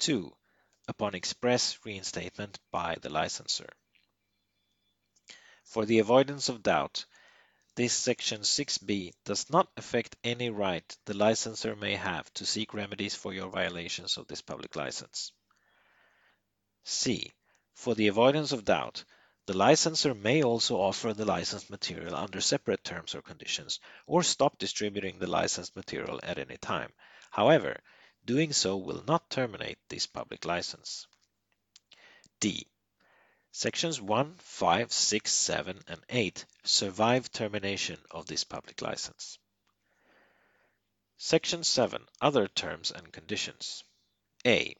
2. 0.00 0.34
Upon 0.88 1.14
express 1.14 1.78
reinstatement 1.84 2.58
by 2.72 2.96
the 3.00 3.08
licensor. 3.08 3.68
For 5.64 5.86
the 5.86 6.00
avoidance 6.00 6.48
of 6.48 6.62
doubt, 6.62 7.04
this 7.74 7.94
section 7.94 8.42
6b 8.42 9.12
does 9.24 9.48
not 9.48 9.70
affect 9.76 10.16
any 10.22 10.50
right 10.50 10.96
the 11.06 11.14
licensor 11.14 11.74
may 11.74 11.96
have 11.96 12.32
to 12.34 12.44
seek 12.44 12.74
remedies 12.74 13.14
for 13.14 13.32
your 13.32 13.48
violations 13.48 14.18
of 14.18 14.26
this 14.26 14.42
public 14.42 14.76
license. 14.76 15.32
C. 16.84 17.32
For 17.74 17.94
the 17.94 18.08
avoidance 18.08 18.52
of 18.52 18.64
doubt, 18.64 19.04
the 19.46 19.56
licensor 19.56 20.14
may 20.14 20.42
also 20.42 20.76
offer 20.76 21.14
the 21.14 21.24
licensed 21.24 21.70
material 21.70 22.14
under 22.14 22.40
separate 22.40 22.84
terms 22.84 23.14
or 23.14 23.22
conditions, 23.22 23.80
or 24.06 24.22
stop 24.22 24.58
distributing 24.58 25.18
the 25.18 25.26
licensed 25.26 25.74
material 25.74 26.20
at 26.22 26.38
any 26.38 26.58
time. 26.58 26.92
However, 27.30 27.80
doing 28.24 28.52
so 28.52 28.76
will 28.76 29.02
not 29.04 29.30
terminate 29.30 29.78
this 29.88 30.06
public 30.06 30.44
license. 30.44 31.06
D. 32.38 32.66
Sections 33.54 34.00
1, 34.00 34.36
5, 34.38 34.90
6, 34.90 35.30
7, 35.30 35.84
and 35.86 36.00
8 36.08 36.46
survive 36.64 37.30
termination 37.30 37.98
of 38.10 38.24
this 38.24 38.44
public 38.44 38.80
license. 38.80 39.38
Section 41.18 41.62
7. 41.62 42.08
Other 42.18 42.48
terms 42.48 42.90
and 42.90 43.12
conditions. 43.12 43.84
A. 44.46 44.74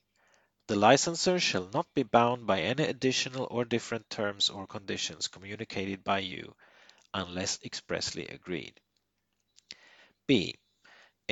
The 0.68 0.76
licensor 0.76 1.38
shall 1.38 1.68
not 1.68 1.92
be 1.92 2.02
bound 2.02 2.46
by 2.46 2.62
any 2.62 2.84
additional 2.84 3.46
or 3.50 3.66
different 3.66 4.08
terms 4.08 4.48
or 4.48 4.66
conditions 4.66 5.28
communicated 5.28 6.02
by 6.02 6.20
you 6.20 6.56
unless 7.12 7.60
expressly 7.62 8.26
agreed. 8.26 8.80
B. 10.26 10.54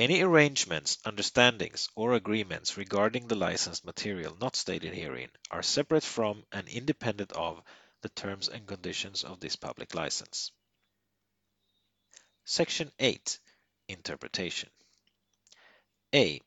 Any 0.01 0.23
arrangements, 0.23 0.97
understandings, 1.05 1.87
or 1.93 2.15
agreements 2.15 2.75
regarding 2.75 3.27
the 3.27 3.35
licensed 3.35 3.85
material 3.85 4.35
not 4.41 4.55
stated 4.55 4.95
herein 4.95 5.29
are 5.51 5.61
separate 5.61 6.03
from 6.03 6.43
and 6.51 6.67
independent 6.67 7.31
of 7.33 7.61
the 8.01 8.09
terms 8.09 8.49
and 8.49 8.65
conditions 8.65 9.23
of 9.23 9.39
this 9.39 9.55
public 9.55 9.93
license. 9.93 10.51
Section 12.45 12.91
8. 12.97 13.37
Interpretation 13.89 14.71
A. 16.15 16.41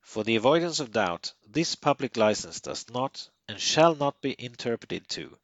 For 0.00 0.24
the 0.24 0.34
avoidance 0.34 0.80
of 0.80 0.90
doubt, 0.90 1.32
this 1.46 1.76
public 1.76 2.16
license 2.16 2.60
does 2.60 2.90
not 2.90 3.30
and 3.46 3.60
shall 3.60 3.94
not 3.94 4.20
be 4.20 4.34
interpreted 4.36 5.08
to 5.10 5.38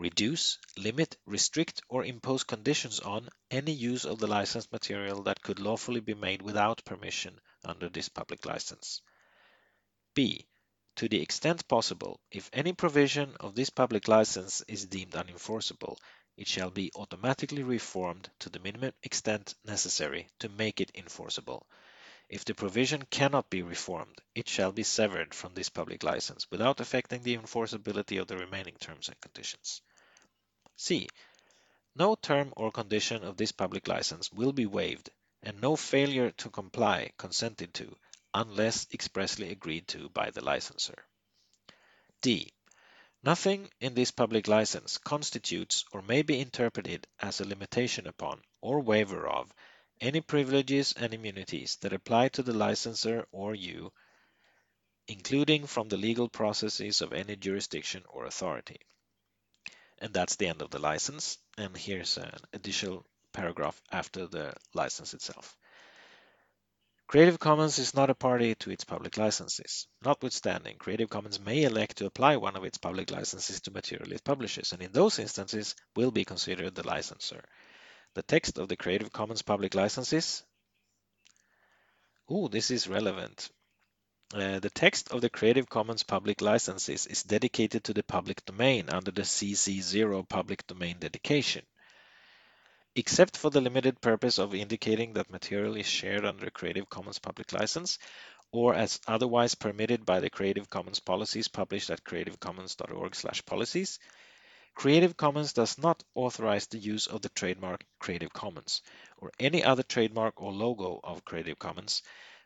reduce, 0.00 0.58
limit, 0.78 1.18
restrict, 1.26 1.82
or 1.90 2.04
impose 2.04 2.42
conditions 2.42 3.00
on 3.00 3.28
any 3.50 3.72
use 3.72 4.06
of 4.06 4.18
the 4.18 4.26
licensed 4.26 4.72
material 4.72 5.22
that 5.22 5.42
could 5.42 5.60
lawfully 5.60 6.00
be 6.00 6.14
made 6.14 6.40
without 6.40 6.82
permission 6.86 7.38
under 7.64 7.88
this 7.90 8.08
public 8.08 8.46
license. 8.46 9.02
B. 10.14 10.46
To 10.96 11.08
the 11.08 11.20
extent 11.20 11.68
possible, 11.68 12.18
if 12.30 12.48
any 12.52 12.72
provision 12.72 13.36
of 13.40 13.54
this 13.54 13.68
public 13.68 14.08
license 14.08 14.62
is 14.66 14.86
deemed 14.86 15.12
unenforceable, 15.12 15.98
it 16.36 16.48
shall 16.48 16.70
be 16.70 16.90
automatically 16.94 17.62
reformed 17.62 18.30
to 18.38 18.48
the 18.48 18.58
minimum 18.58 18.94
extent 19.02 19.54
necessary 19.64 20.28
to 20.38 20.48
make 20.48 20.80
it 20.80 20.90
enforceable. 20.94 21.66
If 22.30 22.44
the 22.44 22.54
provision 22.54 23.04
cannot 23.10 23.50
be 23.50 23.62
reformed, 23.62 24.22
it 24.34 24.48
shall 24.48 24.72
be 24.72 24.82
severed 24.82 25.34
from 25.34 25.52
this 25.52 25.68
public 25.68 26.02
license 26.02 26.50
without 26.50 26.80
affecting 26.80 27.22
the 27.22 27.36
enforceability 27.36 28.20
of 28.20 28.28
the 28.28 28.38
remaining 28.38 28.76
terms 28.76 29.08
and 29.08 29.20
conditions. 29.20 29.82
C. 30.82 31.10
No 31.94 32.14
term 32.14 32.54
or 32.56 32.72
condition 32.72 33.22
of 33.22 33.36
this 33.36 33.52
public 33.52 33.86
license 33.86 34.32
will 34.32 34.54
be 34.54 34.64
waived, 34.64 35.10
and 35.42 35.60
no 35.60 35.76
failure 35.76 36.30
to 36.30 36.48
comply 36.48 37.12
consented 37.18 37.74
to 37.74 37.98
unless 38.32 38.86
expressly 38.90 39.50
agreed 39.50 39.86
to 39.88 40.08
by 40.08 40.30
the 40.30 40.42
licensor. 40.42 41.04
D. 42.22 42.50
Nothing 43.22 43.70
in 43.78 43.92
this 43.92 44.10
public 44.10 44.48
license 44.48 44.96
constitutes 44.96 45.84
or 45.92 46.00
may 46.00 46.22
be 46.22 46.40
interpreted 46.40 47.06
as 47.18 47.42
a 47.42 47.46
limitation 47.46 48.06
upon 48.06 48.42
or 48.62 48.80
waiver 48.80 49.28
of 49.28 49.52
any 50.00 50.22
privileges 50.22 50.94
and 50.94 51.12
immunities 51.12 51.76
that 51.82 51.92
apply 51.92 52.28
to 52.28 52.42
the 52.42 52.54
licensor 52.54 53.28
or 53.32 53.54
you, 53.54 53.92
including 55.06 55.66
from 55.66 55.90
the 55.90 55.98
legal 55.98 56.30
processes 56.30 57.02
of 57.02 57.12
any 57.12 57.36
jurisdiction 57.36 58.02
or 58.08 58.24
authority. 58.24 58.80
And 60.00 60.12
that's 60.14 60.36
the 60.36 60.48
end 60.48 60.62
of 60.62 60.70
the 60.70 60.78
license. 60.78 61.38
And 61.58 61.76
here's 61.76 62.16
an 62.16 62.38
additional 62.52 63.04
paragraph 63.32 63.80
after 63.92 64.26
the 64.26 64.54
license 64.74 65.14
itself. 65.14 65.56
Creative 67.06 67.40
Commons 67.40 67.78
is 67.80 67.92
not 67.92 68.08
a 68.08 68.14
party 68.14 68.54
to 68.54 68.70
its 68.70 68.84
public 68.84 69.16
licenses. 69.16 69.88
Notwithstanding, 70.04 70.78
Creative 70.78 71.10
Commons 71.10 71.40
may 71.40 71.64
elect 71.64 71.96
to 71.98 72.06
apply 72.06 72.36
one 72.36 72.54
of 72.54 72.62
its 72.62 72.78
public 72.78 73.10
licenses 73.10 73.60
to 73.62 73.72
material 73.72 74.12
it 74.12 74.22
publishes, 74.22 74.72
and 74.72 74.80
in 74.80 74.92
those 74.92 75.18
instances 75.18 75.74
will 75.96 76.12
be 76.12 76.24
considered 76.24 76.76
the 76.76 76.86
licensor. 76.86 77.44
The 78.14 78.22
text 78.22 78.58
of 78.58 78.68
the 78.68 78.76
Creative 78.76 79.12
Commons 79.12 79.42
public 79.42 79.74
licenses. 79.74 80.44
Oh, 82.28 82.46
this 82.46 82.70
is 82.70 82.86
relevant. 82.86 83.50
Uh, 84.32 84.60
the 84.60 84.70
text 84.70 85.10
of 85.10 85.20
the 85.20 85.28
Creative 85.28 85.68
Commons 85.68 86.04
public 86.04 86.40
licenses 86.40 87.06
is 87.06 87.24
dedicated 87.24 87.82
to 87.82 87.92
the 87.92 88.04
public 88.04 88.44
domain 88.44 88.88
under 88.88 89.10
the 89.10 89.22
CC0 89.22 90.28
public 90.28 90.64
domain 90.68 90.98
dedication. 91.00 91.66
Except 92.94 93.36
for 93.36 93.50
the 93.50 93.60
limited 93.60 94.00
purpose 94.00 94.38
of 94.38 94.54
indicating 94.54 95.14
that 95.14 95.30
material 95.30 95.76
is 95.76 95.86
shared 95.86 96.24
under 96.24 96.46
a 96.46 96.50
Creative 96.52 96.88
Commons 96.88 97.18
public 97.18 97.52
license, 97.52 97.98
or 98.52 98.72
as 98.72 99.00
otherwise 99.08 99.56
permitted 99.56 100.06
by 100.06 100.20
the 100.20 100.30
Creative 100.30 100.70
Commons 100.70 101.00
policies 101.00 101.48
published 101.48 101.90
at 101.90 102.04
creativecommons.org/policies, 102.04 103.98
Creative 104.76 105.16
Commons 105.16 105.52
does 105.52 105.76
not 105.76 106.04
authorize 106.14 106.68
the 106.68 106.78
use 106.78 107.08
of 107.08 107.20
the 107.20 107.30
trademark 107.30 107.84
Creative 107.98 108.32
Commons 108.32 108.82
or 109.16 109.32
any 109.40 109.64
other 109.64 109.82
trademark 109.82 110.40
or 110.40 110.52
logo 110.52 111.00
of 111.02 111.24
Creative 111.24 111.58
Commons 111.58 112.02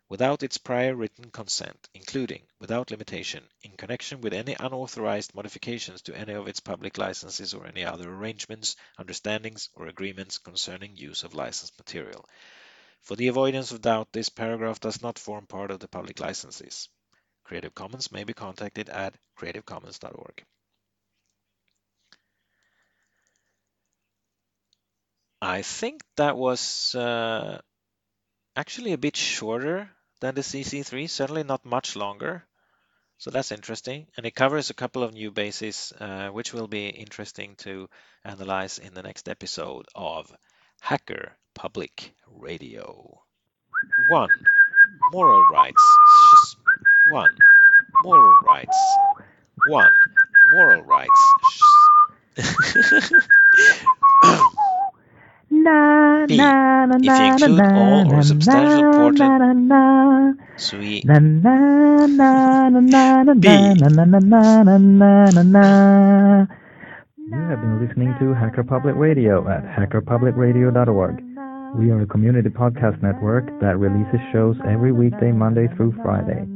without 0.08 0.42
its 0.42 0.58
prior 0.58 0.94
written 0.94 1.30
consent, 1.30 1.88
including, 1.94 2.42
without 2.58 2.90
limitation, 2.90 3.42
in 3.62 3.70
connection 3.76 4.20
with 4.20 4.34
any 4.34 4.54
unauthorized 4.60 5.34
modifications 5.34 6.02
to 6.02 6.16
any 6.16 6.32
of 6.32 6.46
its 6.46 6.60
public 6.60 6.98
licenses 6.98 7.54
or 7.54 7.66
any 7.66 7.84
other 7.84 8.10
arrangements, 8.10 8.76
understandings, 8.98 9.70
or 9.74 9.86
agreements 9.86 10.38
concerning 10.38 10.96
use 10.96 11.22
of 11.24 11.34
licensed 11.34 11.78
material. 11.78 12.28
For 13.02 13.16
the 13.16 13.28
avoidance 13.28 13.70
of 13.70 13.82
doubt, 13.82 14.12
this 14.12 14.28
paragraph 14.28 14.80
does 14.80 15.02
not 15.02 15.18
form 15.18 15.46
part 15.46 15.70
of 15.70 15.80
the 15.80 15.88
public 15.88 16.20
licenses. 16.20 16.88
Creative 17.44 17.74
Commons 17.74 18.10
may 18.10 18.24
be 18.24 18.32
contacted 18.32 18.88
at 18.88 19.14
creativecommons.org. 19.38 20.44
I 25.42 25.60
think 25.60 26.02
that 26.16 26.38
was 26.38 26.94
uh, 26.94 27.60
actually 28.56 28.92
a 28.92 28.98
bit 28.98 29.16
shorter 29.16 29.90
than 30.20 30.34
the 30.34 30.40
CC3, 30.42 31.08
certainly 31.08 31.42
not 31.42 31.64
much 31.64 31.96
longer. 31.96 32.44
So 33.18 33.30
that's 33.30 33.52
interesting. 33.52 34.06
And 34.16 34.26
it 34.26 34.34
covers 34.34 34.70
a 34.70 34.74
couple 34.74 35.02
of 35.02 35.14
new 35.14 35.30
bases, 35.30 35.92
uh, 36.00 36.28
which 36.28 36.52
will 36.52 36.66
be 36.66 36.88
interesting 36.88 37.56
to 37.58 37.88
analyze 38.24 38.78
in 38.78 38.94
the 38.94 39.02
next 39.02 39.28
episode 39.28 39.86
of 39.94 40.34
Hacker 40.80 41.36
Public 41.54 42.14
Radio. 42.28 43.20
1. 44.10 44.28
Moral 45.12 45.44
rights. 45.52 45.96
1. 47.10 47.30
Moral 48.02 48.36
rights. 48.44 48.78
1. 49.66 49.90
Moral 50.52 50.82
rights. 50.82 51.22
B. 56.26 56.36
If 57.00 57.38
you 57.48 57.60
all 57.74 58.12
or 58.12 58.22
substantial. 58.22 58.82
Sweet. 60.56 61.04
B. 63.40 63.48
You 67.16 67.40
have 67.48 67.60
been 67.60 67.86
listening 67.86 68.14
to 68.20 68.34
Hacker 68.34 68.62
Public 68.64 68.94
Radio 68.96 69.48
at 69.48 69.64
hackerpublicradio.org. 69.64 71.24
We 71.78 71.90
are 71.90 72.02
a 72.02 72.06
community 72.06 72.50
podcast 72.50 73.02
network 73.02 73.46
that 73.60 73.78
releases 73.78 74.20
shows 74.32 74.56
every 74.68 74.92
weekday, 74.92 75.32
Monday 75.32 75.68
through 75.76 75.94
Friday. 76.02 76.46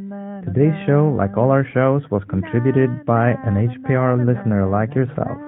Today's 0.44 0.77
show, 0.87 1.09
like 1.16 1.37
all 1.37 1.51
our 1.51 1.66
shows, 1.75 2.03
was 2.11 2.23
contributed 2.29 3.05
by 3.05 3.31
an 3.44 3.55
HPR 3.68 4.25
listener 4.25 4.68
like 4.68 4.94
yourself. 4.94 5.48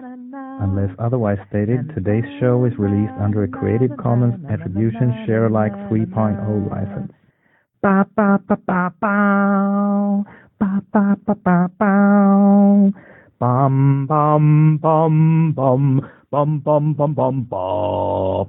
Unless 0.61 0.93
otherwise 0.99 1.39
stated, 1.49 1.89
today's 1.95 2.23
show 2.39 2.65
is 2.65 2.77
released 2.77 3.17
under 3.19 3.43
a 3.43 3.47
Creative 3.47 3.97
Commons 3.97 4.37
Attribution 4.45 5.25
Share 5.25 5.47
Alike 5.47 5.73
3.0 5.89 6.69
license. 6.69 7.11
Ba 7.81 8.05
ba 8.15 8.37
ba 8.47 8.57
ba 8.67 8.93
bow. 9.01 10.23
Ba 10.61 10.85
ba 10.93 11.17
ba 11.25 11.33
ba 11.33 11.65
bow. 11.79 12.93
Bum 13.39 14.05
bum 14.05 14.77
bum 14.77 15.53
bum 15.57 16.01
bum 16.29 16.59
bum 16.61 16.93
bum 16.93 17.13
bum 17.15 17.43
bum. 17.49 18.47